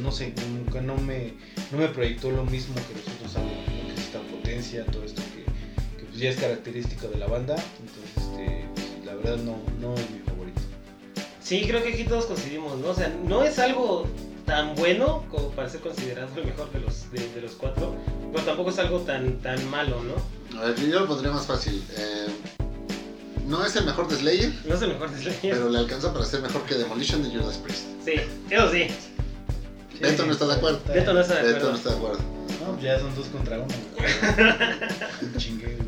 no 0.00 0.12
sé, 0.12 0.32
nunca 0.52 0.80
no 0.80 0.96
me, 0.96 1.34
no 1.72 1.78
me 1.78 1.88
proyectó 1.88 2.30
lo 2.30 2.44
mismo 2.44 2.76
que 2.76 2.94
los 2.94 3.16
otros 3.16 3.34
álbumes, 3.34 3.66
¿no? 3.66 3.88
que 3.88 3.94
es 3.94 4.00
esta 4.00 4.20
potencia, 4.20 4.86
todo 4.86 5.02
esto 5.02 5.22
que, 5.34 5.98
que, 5.98 6.04
pues, 6.04 6.18
ya 6.18 6.30
es 6.30 6.36
característico 6.36 7.08
de 7.08 7.18
la 7.18 7.26
banda. 7.26 7.56
Entonces, 7.80 8.16
este, 8.16 8.68
pues, 8.74 9.04
la 9.04 9.14
verdad 9.16 9.38
no, 9.38 9.56
no 9.80 9.94
es 9.94 10.08
mi 10.10 10.20
favorito. 10.20 10.60
Sí, 11.40 11.64
creo 11.66 11.82
que 11.82 11.94
aquí 11.94 12.04
todos 12.04 12.26
coincidimos, 12.26 12.78
¿no? 12.78 12.90
O 12.90 12.94
sea, 12.94 13.08
no 13.08 13.42
es 13.42 13.58
algo 13.58 14.06
tan 14.44 14.76
bueno 14.76 15.24
como 15.28 15.50
para 15.50 15.68
ser 15.68 15.80
considerado 15.80 16.28
el 16.36 16.44
mejor 16.44 16.70
de 16.70 16.78
los, 16.78 17.10
de, 17.10 17.28
de 17.34 17.40
los 17.40 17.52
cuatro, 17.52 17.96
pero 18.32 18.44
tampoco 18.44 18.70
es 18.70 18.78
algo 18.78 19.00
tan, 19.00 19.40
tan 19.40 19.68
malo, 19.68 20.00
¿no? 20.04 20.60
A 20.60 20.66
ver, 20.66 20.76
yo 20.78 21.00
lo 21.00 21.08
pondría 21.08 21.32
más 21.32 21.46
fácil. 21.46 21.82
Eh, 21.96 22.28
no 23.46 23.64
es 23.64 23.76
el 23.76 23.84
mejor 23.84 24.08
de 24.08 24.16
Slayer, 24.16 24.52
No 24.64 24.74
es 24.74 24.82
el 24.82 24.88
mejor 24.90 25.10
de 25.10 25.18
Slayer. 25.22 25.54
pero 25.56 25.68
le 25.70 25.78
alcanza 25.78 26.12
para 26.12 26.24
ser 26.24 26.40
mejor 26.42 26.62
que 26.64 26.74
Demolition 26.74 27.22
de 27.22 27.30
Judas 27.38 27.56
Priest. 27.58 27.84
Sí, 28.04 28.12
eso 28.50 28.70
sí. 28.72 28.86
Beto 30.00 30.26
no 30.26 30.32
está 30.32 30.46
de 30.46 30.54
acuerdo. 30.54 30.80
Beto 30.92 31.12
no 31.14 31.20
está 31.20 31.36
de 31.36 31.42
Beto 31.52 31.56
acuerdo. 31.56 31.70
no 31.70 31.76
está 31.76 31.90
de 31.90 31.96
acuerdo. 31.96 32.18
No, 32.60 32.72
pues 32.72 32.82
ya 32.82 32.98
son 32.98 33.14
dos 33.14 33.26
contra 33.26 33.58
uno. 33.58 33.66
Chingue. 35.38 35.78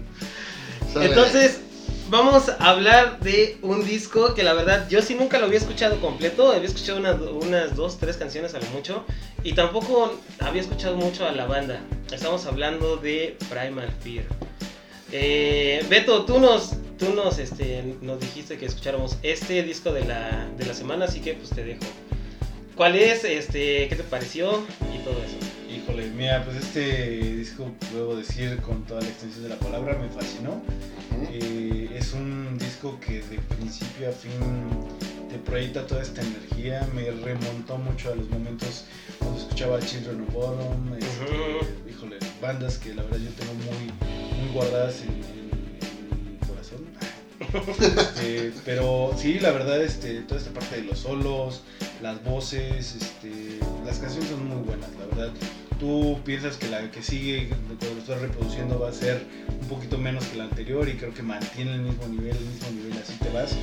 Entonces, 0.94 1.60
vamos 2.08 2.48
a 2.48 2.70
hablar 2.70 3.20
de 3.20 3.58
un 3.62 3.84
disco 3.84 4.34
que 4.34 4.42
la 4.42 4.54
verdad 4.54 4.88
yo 4.88 5.02
sí 5.02 5.14
nunca 5.14 5.38
lo 5.38 5.46
había 5.46 5.58
escuchado 5.58 6.00
completo. 6.00 6.50
Había 6.52 6.68
escuchado 6.68 6.98
unas, 6.98 7.20
unas 7.20 7.76
dos, 7.76 7.98
tres 7.98 8.16
canciones 8.16 8.54
a 8.54 8.60
lo 8.60 8.66
mucho. 8.66 9.04
Y 9.44 9.52
tampoco 9.52 10.14
había 10.40 10.62
escuchado 10.62 10.96
mucho 10.96 11.26
a 11.26 11.32
la 11.32 11.44
banda. 11.46 11.80
Estamos 12.10 12.46
hablando 12.46 12.96
de 12.96 13.36
Primal 13.50 13.92
Fear. 14.02 14.24
Eh, 15.12 15.84
Beto, 15.88 16.24
tú 16.24 16.38
nos, 16.40 16.72
tú 16.98 17.14
nos, 17.14 17.38
este, 17.38 17.96
nos 18.02 18.20
dijiste 18.20 18.58
que 18.58 18.66
escucháramos 18.66 19.18
este 19.22 19.62
disco 19.62 19.92
de 19.92 20.04
la, 20.04 20.48
de 20.56 20.66
la 20.66 20.74
semana, 20.74 21.06
así 21.06 21.20
que 21.20 21.34
pues 21.34 21.50
te 21.50 21.64
dejo. 21.64 21.84
¿Cuál 22.76 22.96
es? 22.96 23.24
Este, 23.24 23.88
¿Qué 23.88 23.96
te 23.96 24.04
pareció? 24.04 24.62
Y 24.94 24.98
todo 25.04 25.14
eso. 25.22 25.36
Híjole, 25.68 26.08
mira, 26.10 26.44
pues 26.44 26.56
este 26.58 27.34
disco, 27.34 27.70
puedo 27.92 28.16
decir 28.16 28.58
con 28.58 28.84
toda 28.84 29.00
la 29.00 29.08
extensión 29.08 29.44
de 29.44 29.48
la 29.50 29.56
palabra, 29.56 29.98
me 29.98 30.08
fascinó. 30.08 30.62
Eh, 31.32 31.90
es 31.94 32.12
un 32.12 32.56
disco 32.58 32.98
que 33.00 33.22
de 33.22 33.38
principio 33.38 34.08
a 34.08 34.12
fin 34.12 34.30
te 35.28 35.38
proyecta 35.38 35.86
toda 35.86 36.02
esta 36.02 36.20
energía. 36.20 36.86
Me 36.94 37.10
remontó 37.10 37.78
mucho 37.78 38.12
a 38.12 38.16
los 38.16 38.28
momentos 38.28 38.84
cuando 39.18 39.38
escuchaba 39.40 39.80
Children 39.80 40.22
of 40.22 40.32
Bottom. 40.32 40.94
este, 40.94 41.90
Híjole, 41.90 42.16
bandas 42.40 42.78
que 42.78 42.94
la 42.94 43.02
verdad 43.02 43.18
yo 43.18 43.30
tengo 43.30 43.54
muy, 43.54 44.40
muy 44.40 44.52
guardadas 44.54 45.02
en. 45.02 45.37
Este, 47.80 48.52
pero 48.64 49.12
sí, 49.16 49.38
la 49.38 49.52
verdad, 49.52 49.82
este, 49.82 50.20
toda 50.22 50.40
esta 50.40 50.52
parte 50.52 50.76
de 50.76 50.82
los 50.82 50.98
solos, 50.98 51.62
las 52.02 52.22
voces, 52.24 52.94
este, 52.94 53.58
las 53.84 53.98
canciones 53.98 54.28
son 54.30 54.46
muy 54.46 54.62
buenas, 54.62 54.90
la 54.98 55.06
verdad. 55.06 55.32
Tú 55.78 56.18
piensas 56.24 56.56
que 56.56 56.68
la 56.68 56.90
que 56.90 57.02
sigue, 57.02 57.48
cuando 57.48 58.00
estás 58.00 58.20
reproduciendo, 58.20 58.80
va 58.80 58.88
a 58.88 58.92
ser 58.92 59.24
un 59.48 59.68
poquito 59.68 59.96
menos 59.96 60.24
que 60.26 60.36
la 60.36 60.44
anterior 60.44 60.88
y 60.88 60.94
creo 60.94 61.14
que 61.14 61.22
mantiene 61.22 61.74
el 61.74 61.82
mismo 61.82 62.06
nivel, 62.08 62.36
el 62.36 62.44
mismo 62.44 62.70
nivel, 62.70 62.98
así 62.98 63.14
te 63.14 63.30
vas 63.30 63.54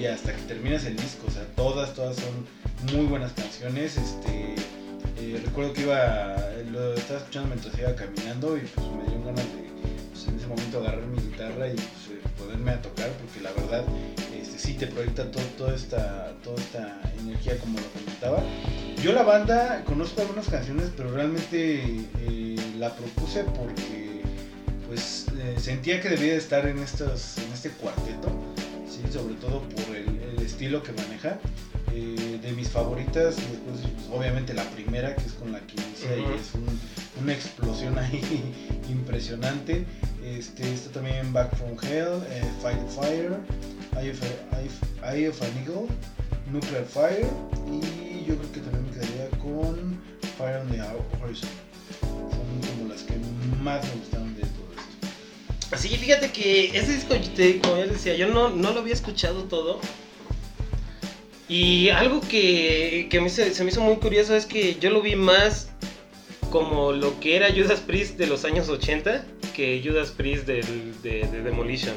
y 0.00 0.06
hasta 0.06 0.32
que 0.32 0.42
terminas 0.42 0.84
el 0.84 0.96
disco, 0.96 1.26
o 1.26 1.30
sea, 1.30 1.44
todas, 1.56 1.94
todas 1.94 2.16
son 2.16 2.94
muy 2.96 3.06
buenas 3.06 3.32
canciones, 3.32 3.96
este, 3.96 4.54
eh, 5.18 5.40
recuerdo 5.44 5.72
que 5.72 5.82
iba, 5.82 6.36
lo 6.70 6.94
estaba 6.94 7.18
escuchando 7.18 7.48
mientras 7.48 7.78
iba 7.78 7.94
caminando 7.94 8.56
y 8.56 8.60
pues 8.60 8.86
me 8.86 9.04
dio 9.10 9.24
ganas 9.24 9.44
de, 9.44 9.70
pues, 10.12 10.28
en 10.28 10.36
ese 10.36 10.46
momento 10.46 10.78
agarrar 10.78 11.06
mi 11.06 11.20
guitarra 11.20 11.68
y 11.68 11.74
pues, 11.74 12.03
a 12.72 12.82
tocar 12.82 13.10
porque 13.12 13.40
la 13.40 13.52
verdad, 13.52 13.84
este, 14.40 14.58
sí 14.58 14.74
te 14.74 14.86
proyecta 14.86 15.30
todo, 15.30 15.42
toda, 15.58 15.74
esta, 15.74 16.32
toda 16.42 16.56
esta 16.60 17.00
energía 17.20 17.58
como 17.58 17.78
lo 17.78 17.86
comentaba. 17.88 18.42
Yo 19.02 19.12
la 19.12 19.22
banda 19.22 19.82
conozco 19.84 20.22
algunas 20.22 20.48
canciones, 20.48 20.90
pero 20.96 21.10
realmente 21.12 21.84
eh, 22.20 22.56
la 22.78 22.94
propuse 22.94 23.44
porque 23.44 24.22
pues 24.86 25.26
eh, 25.38 25.56
sentía 25.58 26.00
que 26.00 26.08
debía 26.10 26.32
de 26.32 26.38
estar 26.38 26.66
en, 26.66 26.78
estos, 26.78 27.38
en 27.38 27.52
este 27.52 27.70
cuarteto, 27.70 28.28
¿sí? 28.88 29.00
sobre 29.12 29.34
todo 29.34 29.60
por 29.62 29.96
el, 29.96 30.08
el 30.36 30.44
estilo 30.44 30.82
que 30.82 30.92
maneja. 30.92 31.38
Eh, 31.96 32.40
de 32.42 32.52
mis 32.52 32.68
favoritas, 32.70 33.36
después, 33.36 33.60
pues, 33.94 34.08
obviamente 34.10 34.52
la 34.52 34.64
primera, 34.70 35.14
que 35.14 35.22
es 35.26 35.32
con 35.34 35.52
la 35.52 35.60
que 35.60 35.74
inicia 35.80 36.10
Ujú. 36.10 36.32
y 36.32 36.40
es 36.40 36.54
un- 36.54 36.80
una 37.20 37.32
explosión 37.32 37.98
ahí 37.98 38.22
impresionante. 38.88 39.84
Este, 40.24 40.72
está 40.72 40.90
también 40.90 41.32
Back 41.32 41.54
from 41.56 41.76
Hell, 41.82 42.22
eh, 42.30 42.42
Fight 42.62 42.78
Fire, 42.88 43.36
Eye 44.00 45.28
of, 45.28 45.42
an 45.42 45.58
Eagle, 45.58 45.86
Nuclear 46.50 46.84
Fire 46.84 47.26
y 47.70 48.24
yo 48.26 48.36
creo 48.36 48.52
que 48.52 48.60
también 48.60 48.84
me 48.86 48.90
quedaría 48.92 49.28
con 49.38 50.00
Fire 50.38 50.56
on 50.56 50.68
the 50.70 50.80
Horizon. 51.22 51.48
Son 52.00 52.76
como 52.78 52.88
las 52.88 53.02
que 53.02 53.14
más 53.62 53.84
me 53.84 54.00
gustaron 54.00 54.34
de 54.34 54.42
todo 54.42 54.66
esto. 54.72 55.76
Sí, 55.76 55.88
fíjate 55.96 56.32
que 56.32 56.76
ese 56.76 56.94
disco, 56.94 57.14
como 57.62 57.76
ya 57.76 57.86
decía, 57.86 58.16
yo 58.16 58.28
no, 58.28 58.48
no 58.48 58.72
lo 58.72 58.80
había 58.80 58.94
escuchado 58.94 59.44
todo. 59.44 59.80
Y 61.46 61.90
algo 61.90 62.22
que, 62.22 63.08
que 63.10 63.20
me 63.20 63.28
se 63.28 63.62
me 63.62 63.70
hizo 63.70 63.82
muy 63.82 63.96
curioso 63.96 64.34
es 64.34 64.46
que 64.46 64.76
yo 64.80 64.88
lo 64.88 65.02
vi 65.02 65.14
más 65.14 65.68
como 66.54 66.92
lo 66.92 67.18
que 67.18 67.34
era 67.34 67.48
Judas 67.52 67.80
Priest 67.80 68.16
de 68.16 68.28
los 68.28 68.44
años 68.44 68.68
80 68.68 69.24
que 69.56 69.82
Judas 69.84 70.12
Priest 70.12 70.46
del- 70.46 71.02
de, 71.02 71.26
de 71.26 71.42
Demolition. 71.42 71.94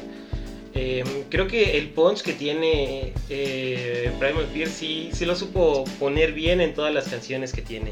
Eh, 0.73 1.03
creo 1.29 1.45
que 1.47 1.77
el 1.77 1.89
punch 1.89 2.23
que 2.23 2.33
tiene 2.33 3.13
eh, 3.29 4.09
Primal 4.19 4.47
Fear 4.51 4.67
sí, 4.67 5.09
sí 5.13 5.25
lo 5.25 5.35
supo 5.35 5.83
poner 5.99 6.33
bien 6.33 6.59
en 6.59 6.73
todas 6.73 6.91
las 6.91 7.07
canciones 7.07 7.53
que 7.53 7.61
tiene. 7.61 7.91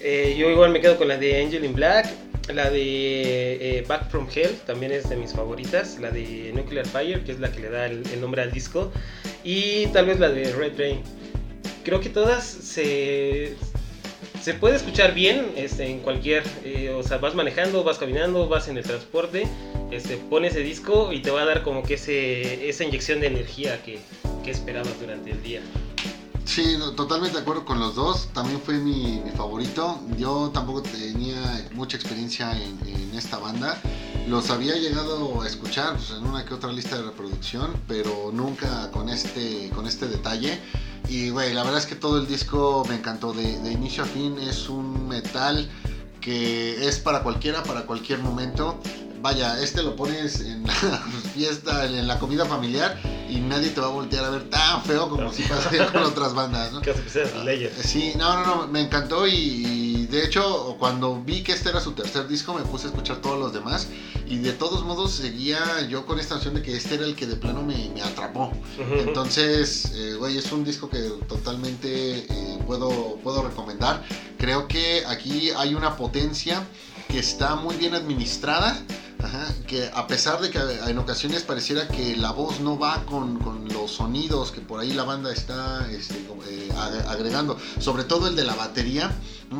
Eh, 0.00 0.36
yo 0.38 0.50
igual 0.50 0.70
me 0.70 0.82
quedo 0.82 0.98
con 0.98 1.08
la 1.08 1.16
de 1.16 1.42
Angel 1.42 1.64
in 1.64 1.72
Black, 1.74 2.12
la 2.52 2.68
de 2.68 3.78
eh, 3.78 3.84
Back 3.88 4.10
from 4.10 4.28
Hell, 4.34 4.50
también 4.66 4.92
es 4.92 5.08
de 5.08 5.16
mis 5.16 5.32
favoritas, 5.32 5.96
la 5.98 6.10
de 6.10 6.52
Nuclear 6.54 6.86
Fire, 6.86 7.24
que 7.24 7.32
es 7.32 7.40
la 7.40 7.50
que 7.50 7.60
le 7.60 7.70
da 7.70 7.86
el, 7.86 8.02
el 8.12 8.20
nombre 8.20 8.42
al 8.42 8.52
disco, 8.52 8.92
y 9.44 9.86
tal 9.94 10.04
vez 10.04 10.20
la 10.20 10.28
de 10.28 10.52
Red 10.52 10.76
Rain. 10.78 11.00
Creo 11.84 12.00
que 12.00 12.10
todas 12.10 12.44
se, 12.44 13.54
se 14.40 14.54
puede 14.54 14.76
escuchar 14.76 15.14
bien 15.14 15.52
este, 15.56 15.86
en 15.88 16.00
cualquier, 16.00 16.44
eh, 16.64 16.90
o 16.90 17.02
sea, 17.02 17.18
vas 17.18 17.34
manejando, 17.34 17.84
vas 17.84 17.98
caminando, 17.98 18.48
vas 18.48 18.68
en 18.68 18.76
el 18.76 18.84
transporte, 18.84 19.48
este, 19.90 20.16
pones 20.16 20.52
ese 20.52 20.62
disco 20.62 21.12
y 21.12 21.20
te 21.20 21.30
va 21.30 21.42
a 21.42 21.44
dar 21.44 21.62
como 21.62 21.82
que 21.82 21.94
ese, 21.94 22.68
esa 22.68 22.84
inyección 22.84 23.20
de 23.20 23.28
energía 23.28 23.82
que, 23.82 23.98
que 24.44 24.50
esperabas 24.50 24.98
durante 25.00 25.30
el 25.30 25.42
día. 25.42 25.60
Sí, 26.44 26.78
totalmente 26.96 27.36
de 27.36 27.42
acuerdo 27.42 27.64
con 27.64 27.80
los 27.80 27.96
dos. 27.96 28.28
También 28.32 28.60
fue 28.60 28.78
mi, 28.78 29.20
favorito. 29.36 30.00
Yo 30.16 30.50
tampoco 30.54 30.80
tenía 30.80 31.68
mucha 31.74 31.96
experiencia 31.96 32.52
en, 32.52 32.78
en 32.86 33.14
esta 33.14 33.38
banda. 33.38 33.78
Los 34.28 34.50
había 34.50 34.74
llegado 34.76 35.42
a 35.42 35.46
escuchar 35.46 35.96
pues, 35.96 36.10
en 36.10 36.26
una 36.26 36.44
que 36.44 36.54
otra 36.54 36.72
lista 36.72 36.96
de 36.96 37.02
reproducción, 37.02 37.74
pero 37.86 38.30
nunca 38.32 38.90
con 38.90 39.08
este, 39.08 39.70
con 39.74 39.86
este 39.86 40.06
detalle. 40.08 40.58
Y, 41.08 41.30
güey, 41.30 41.52
la 41.54 41.62
verdad 41.62 41.78
es 41.78 41.86
que 41.86 41.94
todo 41.94 42.18
el 42.18 42.26
disco 42.26 42.84
me 42.88 42.96
encantó. 42.96 43.32
De, 43.32 43.70
inicio 43.70 44.02
a 44.02 44.06
fin 44.06 44.36
es 44.38 44.68
un 44.68 45.08
metal 45.08 45.68
que 46.20 46.88
es 46.88 46.98
para 46.98 47.22
cualquiera, 47.22 47.62
para 47.62 47.82
cualquier 47.82 48.18
momento. 48.18 48.78
Vaya, 49.20 49.60
este 49.60 49.82
lo 49.82 49.96
pones 49.96 50.40
en 50.40 50.64
la 50.64 50.72
fiesta, 51.34 51.84
en 51.84 52.06
la 52.06 52.18
comida 52.18 52.46
familiar 52.46 52.98
y 53.28 53.40
nadie 53.40 53.70
te 53.70 53.80
va 53.80 53.88
a 53.88 53.90
voltear 53.90 54.24
a 54.24 54.30
ver 54.30 54.48
tan 54.50 54.82
feo 54.84 55.08
como 55.08 55.32
si 55.32 55.42
pasaría 55.42 55.86
con 55.92 56.02
otras 56.02 56.34
bandas, 56.34 56.72
¿no? 56.72 56.80
Casi 56.80 57.02
que 57.02 57.10
seas 57.10 57.30
Slayer. 57.30 57.72
Sí, 57.82 58.12
no, 58.16 58.44
no, 58.44 58.46
no, 58.46 58.66
me 58.68 58.80
encantó 58.80 59.26
y, 59.26 59.32
y 59.34 60.06
de 60.06 60.24
hecho 60.24 60.76
cuando 60.78 61.22
vi 61.22 61.42
que 61.42 61.52
este 61.52 61.70
era 61.70 61.80
su 61.80 61.92
tercer 61.92 62.28
disco 62.28 62.54
me 62.54 62.62
puse 62.62 62.86
a 62.86 62.90
escuchar 62.90 63.16
todos 63.16 63.38
los 63.38 63.52
demás 63.52 63.88
y 64.28 64.38
de 64.38 64.52
todos 64.52 64.84
modos 64.84 65.12
seguía 65.12 65.86
yo 65.88 66.04
con 66.04 66.18
esta 66.18 66.34
noción 66.34 66.54
de 66.54 66.62
que 66.62 66.76
este 66.76 66.96
era 66.96 67.04
el 67.04 67.14
que 67.14 67.26
de 67.26 67.36
plano 67.36 67.62
me, 67.62 67.90
me 67.94 68.02
atrapó. 68.02 68.52
Entonces, 68.98 69.92
eh, 69.94 70.14
güey, 70.18 70.36
es 70.36 70.50
un 70.50 70.64
disco 70.64 70.88
que 70.88 70.98
totalmente 71.28 72.18
eh, 72.18 72.58
puedo, 72.66 73.16
puedo 73.22 73.42
recomendar. 73.42 74.02
Creo 74.38 74.66
que 74.66 75.04
aquí 75.06 75.50
hay 75.56 75.74
una 75.74 75.96
potencia 75.96 76.66
que 77.08 77.20
está 77.20 77.54
muy 77.54 77.76
bien 77.76 77.94
administrada. 77.94 78.76
Ajá, 79.22 79.46
que 79.66 79.90
a 79.94 80.06
pesar 80.06 80.40
de 80.40 80.50
que 80.50 80.58
en 80.58 80.98
ocasiones 80.98 81.42
pareciera 81.42 81.88
que 81.88 82.16
la 82.16 82.32
voz 82.32 82.60
no 82.60 82.78
va 82.78 83.04
con, 83.06 83.38
con 83.40 83.68
los 83.68 83.90
sonidos 83.92 84.52
que 84.52 84.60
por 84.60 84.80
ahí 84.80 84.92
la 84.92 85.04
banda 85.04 85.32
está 85.32 85.90
este, 85.90 86.16
eh, 86.48 86.68
ag- 86.74 87.06
agregando, 87.08 87.56
sobre 87.78 88.04
todo 88.04 88.28
el 88.28 88.36
de 88.36 88.44
la 88.44 88.54
batería, 88.54 89.10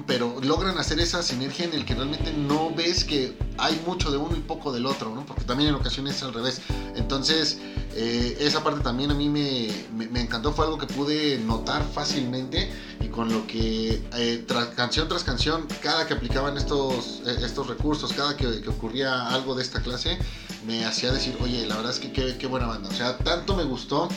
pero 0.06 0.36
logran 0.42 0.78
hacer 0.78 1.00
esa 1.00 1.22
sinergia 1.22 1.64
en 1.64 1.72
el 1.74 1.84
que 1.84 1.94
realmente 1.94 2.32
no 2.32 2.70
ves 2.74 3.04
que 3.04 3.36
hay 3.58 3.80
mucho 3.86 4.10
de 4.10 4.18
uno 4.18 4.36
y 4.36 4.40
poco 4.40 4.72
del 4.72 4.84
otro, 4.86 5.14
¿no? 5.14 5.24
porque 5.24 5.44
también 5.44 5.70
en 5.70 5.76
ocasiones 5.76 6.16
es 6.16 6.22
al 6.22 6.34
revés. 6.34 6.60
Entonces, 6.96 7.58
eh, 7.94 8.36
esa 8.40 8.62
parte 8.62 8.80
también 8.82 9.10
a 9.10 9.14
mí 9.14 9.28
me, 9.28 9.68
me- 9.94 10.08
me 10.08 10.20
encantó, 10.20 10.52
fue 10.52 10.66
algo 10.66 10.76
que 10.76 10.86
pude 10.86 11.38
notar 11.38 11.82
fácilmente 11.94 12.70
y 13.00 13.08
con 13.08 13.32
lo 13.32 13.46
que 13.46 14.02
eh, 14.14 14.44
tras 14.46 14.66
canción 14.68 15.08
tras 15.08 15.24
canción, 15.24 15.66
cada 15.82 16.06
que 16.06 16.14
aplicaban 16.14 16.56
estos, 16.58 17.22
eh, 17.24 17.36
estos 17.42 17.66
recursos, 17.68 18.12
cada 18.12 18.36
que, 18.36 18.60
que 18.60 18.68
ocurría 18.68 19.28
algo 19.28 19.45
de 19.54 19.62
esta 19.62 19.82
clase, 19.82 20.18
me 20.66 20.84
hacía 20.84 21.12
decir, 21.12 21.36
oye, 21.40 21.66
la 21.66 21.76
verdad 21.76 21.92
es 21.92 22.00
que 22.00 22.12
qué, 22.12 22.36
qué 22.38 22.46
buena 22.46 22.66
banda. 22.66 22.88
O 22.88 22.92
sea, 22.92 23.16
tanto 23.18 23.56
me 23.56 23.64
gustó 23.64 24.08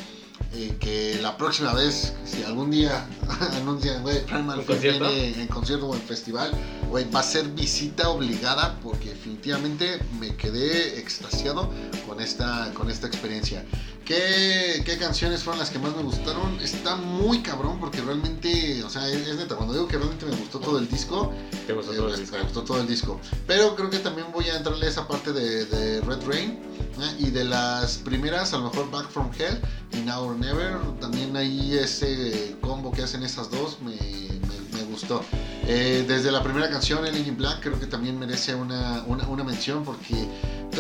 eh, 0.54 0.78
que 0.80 1.20
la 1.22 1.38
próxima 1.38 1.74
vez, 1.74 2.14
si 2.26 2.42
algún 2.44 2.72
día 2.72 3.08
anuncian, 3.62 4.02
güey, 4.02 4.26
Primal 4.26 4.66
viene 4.82 5.40
en 5.40 5.48
concierto 5.48 5.88
o 5.88 5.94
en 5.94 6.02
festival, 6.02 6.52
güey, 6.90 7.10
va 7.12 7.20
a 7.20 7.24
ser 7.24 7.48
visita 7.50 8.10
obligada 8.10 8.80
porque 8.82 9.10
definitivamente 9.10 10.00
me 10.20 10.36
quedé 10.36 10.98
extasiado 10.98 11.70
con 12.08 12.20
esta, 12.20 12.72
con 12.74 12.90
esta 12.90 13.06
experiencia. 13.06 13.64
¿Qué, 14.10 14.82
¿Qué 14.84 14.98
canciones 14.98 15.44
fueron 15.44 15.60
las 15.60 15.70
que 15.70 15.78
más 15.78 15.96
me 15.96 16.02
gustaron? 16.02 16.60
Está 16.62 16.96
muy 16.96 17.44
cabrón 17.44 17.80
porque 17.80 18.02
realmente, 18.02 18.84
o 18.84 18.90
sea, 18.90 19.08
es, 19.08 19.28
es 19.28 19.36
neta, 19.38 19.56
cuando 19.56 19.76
digo 19.76 19.88
que 19.88 19.98
realmente 19.98 20.26
me 20.26 20.36
gustó 20.36 20.58
todo 20.60 20.80
el 20.80 20.90
disco, 20.90 21.32
Te 21.68 21.74
gustó 21.74 21.94
eh, 21.94 21.98
todo 21.98 22.08
el 22.08 22.14
me- 22.14 22.20
disco. 22.20 22.36
me 22.38 22.42
gustó 22.44 22.64
todo 22.64 22.82
el 22.82 22.88
disco. 22.88 23.22
Pero 23.46 23.76
creo 23.76 23.92
que 23.92 24.00
también 24.00 24.26
voy 24.34 24.46
a 24.50 24.58
entrarle 24.58 24.88
a 24.88 24.90
esa 24.90 25.08
parte 25.08 25.32
de, 25.32 25.66
de 25.66 26.02
Red 26.02 26.26
Rain. 26.26 26.60
¿eh? 27.00 27.16
Y 27.20 27.30
de 27.30 27.44
las 27.46 27.98
primeras, 27.98 28.52
a 28.56 28.58
lo 28.58 28.72
mejor 28.72 28.90
Back 28.90 29.12
from 29.12 29.30
Hell 29.38 29.62
y 29.94 29.98
Now 30.02 30.24
or 30.28 30.36
Never. 30.36 30.76
También 31.00 31.38
ahí 31.38 31.78
ese 31.78 32.56
combo 32.62 32.92
que 32.92 33.04
hacen 33.04 33.22
esas 33.22 33.52
dos 33.52 33.78
me 33.82 33.94
Eh, 35.68 36.06
desde 36.08 36.32
la 36.32 36.42
primera 36.44 36.70
canción, 36.70 37.06
El 37.06 37.16
in 37.16 37.38
Black, 37.38 37.62
creo 37.62 37.80
que 37.80 37.86
también 37.86 38.18
merece 38.18 38.56
una, 38.56 39.04
una, 39.08 39.44
mención 39.44 39.84
porque 39.84 40.28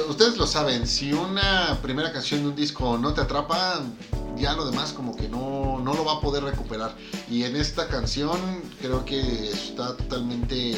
ustedes 0.07 0.37
lo 0.37 0.47
saben, 0.47 0.87
si 0.87 1.13
una 1.13 1.77
primera 1.81 2.11
canción 2.11 2.41
de 2.41 2.49
un 2.49 2.55
disco 2.55 2.97
no 2.97 3.13
te 3.13 3.21
atrapa, 3.21 3.81
ya 4.35 4.53
lo 4.53 4.65
demás 4.65 4.93
como 4.93 5.15
que 5.15 5.29
no, 5.29 5.79
no 5.79 5.93
lo 5.93 6.05
va 6.05 6.13
a 6.13 6.21
poder 6.21 6.43
recuperar. 6.43 6.95
Y 7.29 7.43
en 7.43 7.55
esta 7.55 7.87
canción 7.87 8.39
creo 8.81 9.05
que 9.05 9.49
está 9.51 9.95
totalmente... 9.95 10.71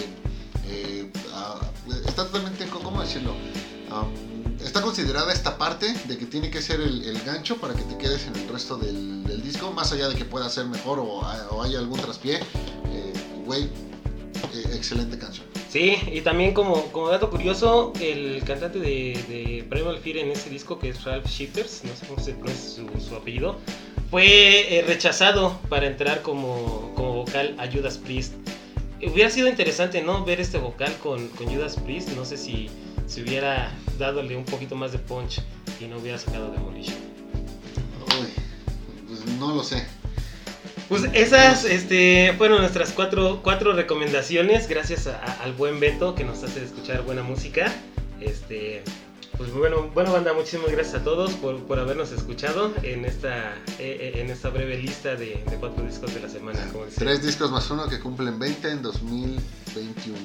eh, 0.66 1.12
está 2.06 2.26
totalmente, 2.26 2.68
¿cómo 2.68 3.02
decirlo? 3.02 3.34
Está 4.64 4.82
considerada 4.82 5.34
esta 5.34 5.58
parte 5.58 5.94
de 6.08 6.18
que 6.18 6.26
tiene 6.26 6.52
que 6.52 6.62
ser 6.62 6.80
el, 6.82 7.22
gancho 7.26 7.58
para 7.58 7.74
que 7.74 7.84
te 7.84 7.98
quedes 7.98 8.28
en 8.28 8.36
el 8.36 8.48
resto 8.48 8.78
del, 8.78 9.24
del 9.24 9.42
disco, 9.42 9.72
más 9.72 9.92
allá 9.92 10.08
de 10.08 10.16
que 10.16 10.24
pueda 10.24 10.50
ser 10.50 10.66
mejor 10.66 11.00
o, 11.00 11.22
o 11.52 11.64
haya 11.64 11.80
algún 11.80 12.00
traspié. 12.00 12.40
Eh, 13.54 13.68
Güey, 14.52 14.64
eh, 14.64 14.76
excelente 14.76 15.18
canción. 15.18 15.46
Sí, 15.70 15.98
y 16.12 16.22
también 16.22 16.54
como, 16.54 16.92
como 16.92 17.10
dato 17.10 17.30
curioso, 17.30 17.94
el 18.02 18.44
cantante 18.44 18.80
de, 18.80 19.18
de 19.30 19.66
Primal 19.70 19.98
Fear 20.00 20.18
en 20.18 20.32
ese 20.32 20.50
disco, 20.50 20.78
que 20.78 20.90
es 20.90 21.04
Ralph 21.06 21.26
Shippers, 21.28 21.84
no 21.86 21.96
sé 21.96 22.08
cómo 22.08 22.22
se 22.22 22.34
pronuncia 22.34 22.84
su, 23.00 23.08
su 23.08 23.16
apellido, 23.16 23.58
fue 24.10 24.78
eh, 24.78 24.82
rechazado 24.86 25.58
para 25.70 25.88
entrar 25.88 26.22
como, 26.22 26.92
como 26.96 27.14
vocal 27.14 27.56
a 27.58 27.72
Judas 27.72 27.98
Priest. 27.98 28.34
Hubiera 29.02 29.30
sido 29.30 29.48
interesante, 29.48 30.02
¿no? 30.02 30.26
Ver 30.26 30.42
este 30.42 30.58
vocal 30.58 30.94
con, 31.02 31.30
con 31.30 31.48
Judas 31.48 31.78
Priest, 31.78 32.10
no 32.10 32.26
sé 32.26 32.36
si, 32.38 32.70
si 33.08 33.22
hubiera 33.22 33.72
dadole 33.98 34.36
un 34.36 34.44
poquito 34.44 34.76
más 34.76 34.92
de 34.92 35.00
punch 35.00 35.42
y 35.80 35.86
no 35.86 36.00
hubiera 36.00 36.18
sacado 36.18 36.52
Demolition. 36.52 36.98
Uy, 38.20 38.28
pues 39.08 39.26
no 39.40 39.56
lo 39.56 39.64
sé. 39.64 39.88
Pues 40.92 41.06
esas 41.14 41.64
este, 41.64 42.34
fueron 42.38 42.60
nuestras 42.60 42.92
cuatro, 42.92 43.40
cuatro 43.42 43.72
recomendaciones, 43.72 44.68
gracias 44.68 45.08
a- 45.08 45.22
al 45.42 45.54
buen 45.54 45.80
Beto 45.80 46.16
que 46.16 46.26
nos 46.26 46.44
hace 46.44 46.66
escuchar 46.66 47.04
buena 47.04 47.24
música. 47.24 47.72
Este, 48.20 48.84
pues 49.38 49.54
bueno, 49.54 49.90
bueno 49.94 50.12
banda, 50.12 50.34
muchísimas 50.34 50.70
gracias 50.70 50.96
a 50.96 51.04
todos 51.06 51.32
por, 51.36 51.64
por 51.64 51.80
habernos 51.80 52.12
escuchado 52.12 52.74
en 52.84 53.06
esta, 53.06 53.54
eh, 53.80 54.12
eh, 54.16 54.20
en 54.20 54.30
esta 54.32 54.50
breve 54.50 54.80
lista 54.80 55.16
de, 55.16 55.42
cuatro 55.62 55.86
discos 55.86 56.14
de 56.14 56.20
la 56.20 56.28
semana. 56.28 56.60
Tres 56.98 57.24
discos 57.24 57.50
más 57.52 57.72
uno 57.72 57.88
que 57.88 57.98
cumplen 58.02 58.38
20 58.38 58.70
en 58.70 58.82
2021. 58.82 60.18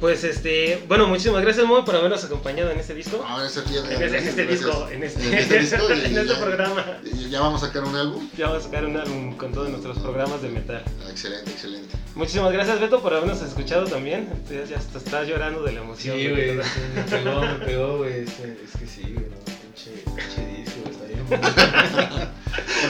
Pues 0.00 0.24
este, 0.24 0.82
bueno, 0.88 1.06
muchísimas 1.06 1.42
gracias 1.42 1.66
Moy 1.66 1.82
por 1.82 1.94
habernos 1.94 2.24
acompañado 2.24 2.70
en 2.70 2.80
este 2.80 2.94
disco. 2.94 3.22
Ese 3.46 3.60
tío- 3.62 3.84
En 3.84 3.92
este, 4.02 4.06
en 4.06 4.14
este 4.28 4.44
gracias. 4.46 4.48
disco, 4.48 4.88
en 4.90 5.02
este, 5.04 5.26
En 5.28 5.34
este 5.34 5.58
disco 5.58 5.82
y 5.90 5.92
en 5.92 5.98
este 6.16 6.26
ya- 6.26 6.40
programa. 6.40 6.86
y 7.04 7.28
Ya 7.28 7.40
vamos 7.40 7.62
a 7.62 7.66
sacar 7.66 7.84
un 7.84 7.94
álbum. 7.94 8.26
Ya 8.36 8.46
vamos 8.46 8.62
a 8.62 8.66
sacar 8.66 8.86
un 8.86 8.96
álbum 8.96 9.36
con 9.36 9.52
todos 9.52 9.68
nuestros 9.68 9.98
programas 9.98 10.40
de 10.40 10.48
metal. 10.48 10.82
Ah, 11.04 11.10
Excelente, 11.10 11.50
excelente. 11.50 11.94
Muchísimas 12.14 12.50
gracias 12.50 12.80
Beto 12.80 13.02
por 13.02 13.12
habernos 13.12 13.42
escuchado 13.42 13.84
también. 13.84 14.26
Ya, 14.50 14.64
ya 14.64 14.78
hasta 14.78 14.96
estás 14.98 15.28
llorando 15.28 15.62
de 15.62 15.72
la 15.72 15.80
Sí, 15.80 15.84
emoción. 16.08 16.16
güey, 16.30 16.50
sí, 16.62 16.80
me 16.96 17.02
pegó, 17.02 17.40
me 17.42 17.54
pegó, 17.66 17.96
güey. 17.98 18.20
Es, 18.24 18.30
que 18.32 18.86
sí, 18.86 19.02
güey, 19.02 19.26
pinche, 19.44 20.02
pinche 20.06 20.46
disco, 20.56 20.80
güey, 20.82 20.94
está 20.94 22.16
bien. 22.16 22.30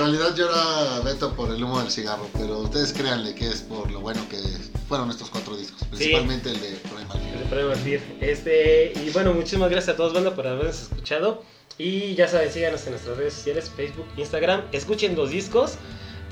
En 0.00 0.06
realidad 0.06 0.34
llora 0.34 1.00
Beto 1.04 1.34
por 1.34 1.50
el 1.50 1.62
humo 1.62 1.78
del 1.78 1.90
cigarro, 1.90 2.26
pero 2.32 2.60
ustedes 2.60 2.90
créanle 2.94 3.34
que 3.34 3.46
es 3.46 3.60
por 3.60 3.90
lo 3.90 4.00
bueno 4.00 4.26
que 4.30 4.38
fueron 4.88 5.10
estos 5.10 5.28
cuatro 5.28 5.54
discos, 5.54 5.84
principalmente 5.88 6.48
el 6.50 6.58
de 6.58 6.68
Primal 6.70 7.06
Fear. 7.06 7.36
El 7.36 7.48
Premio 7.50 7.76
Fear. 7.76 8.00
Este, 8.22 8.94
y 8.94 9.10
bueno, 9.10 9.34
muchísimas 9.34 9.68
gracias 9.68 9.92
a 9.92 9.96
todos, 9.98 10.14
banda, 10.14 10.34
por 10.34 10.46
habernos 10.46 10.80
escuchado. 10.80 11.42
Y 11.76 12.14
ya 12.14 12.28
saben, 12.28 12.50
síganos 12.50 12.82
en 12.86 12.92
nuestras 12.92 13.18
redes 13.18 13.34
sociales, 13.34 13.70
Facebook, 13.76 14.06
Instagram. 14.16 14.62
Escuchen 14.72 15.14
los 15.16 15.32
discos 15.32 15.72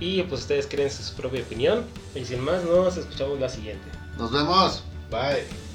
y 0.01 0.23
pues 0.23 0.41
ustedes 0.41 0.67
creen 0.67 0.91
su 0.91 1.13
propia 1.13 1.43
opinión. 1.43 1.85
Y 2.15 2.25
sin 2.25 2.41
más, 2.41 2.65
nos 2.65 2.97
escuchamos 2.97 3.39
la 3.39 3.51
siguiente. 3.51 3.87
Nos 4.17 4.33
vemos. 4.33 4.83
Bye. 5.11 5.68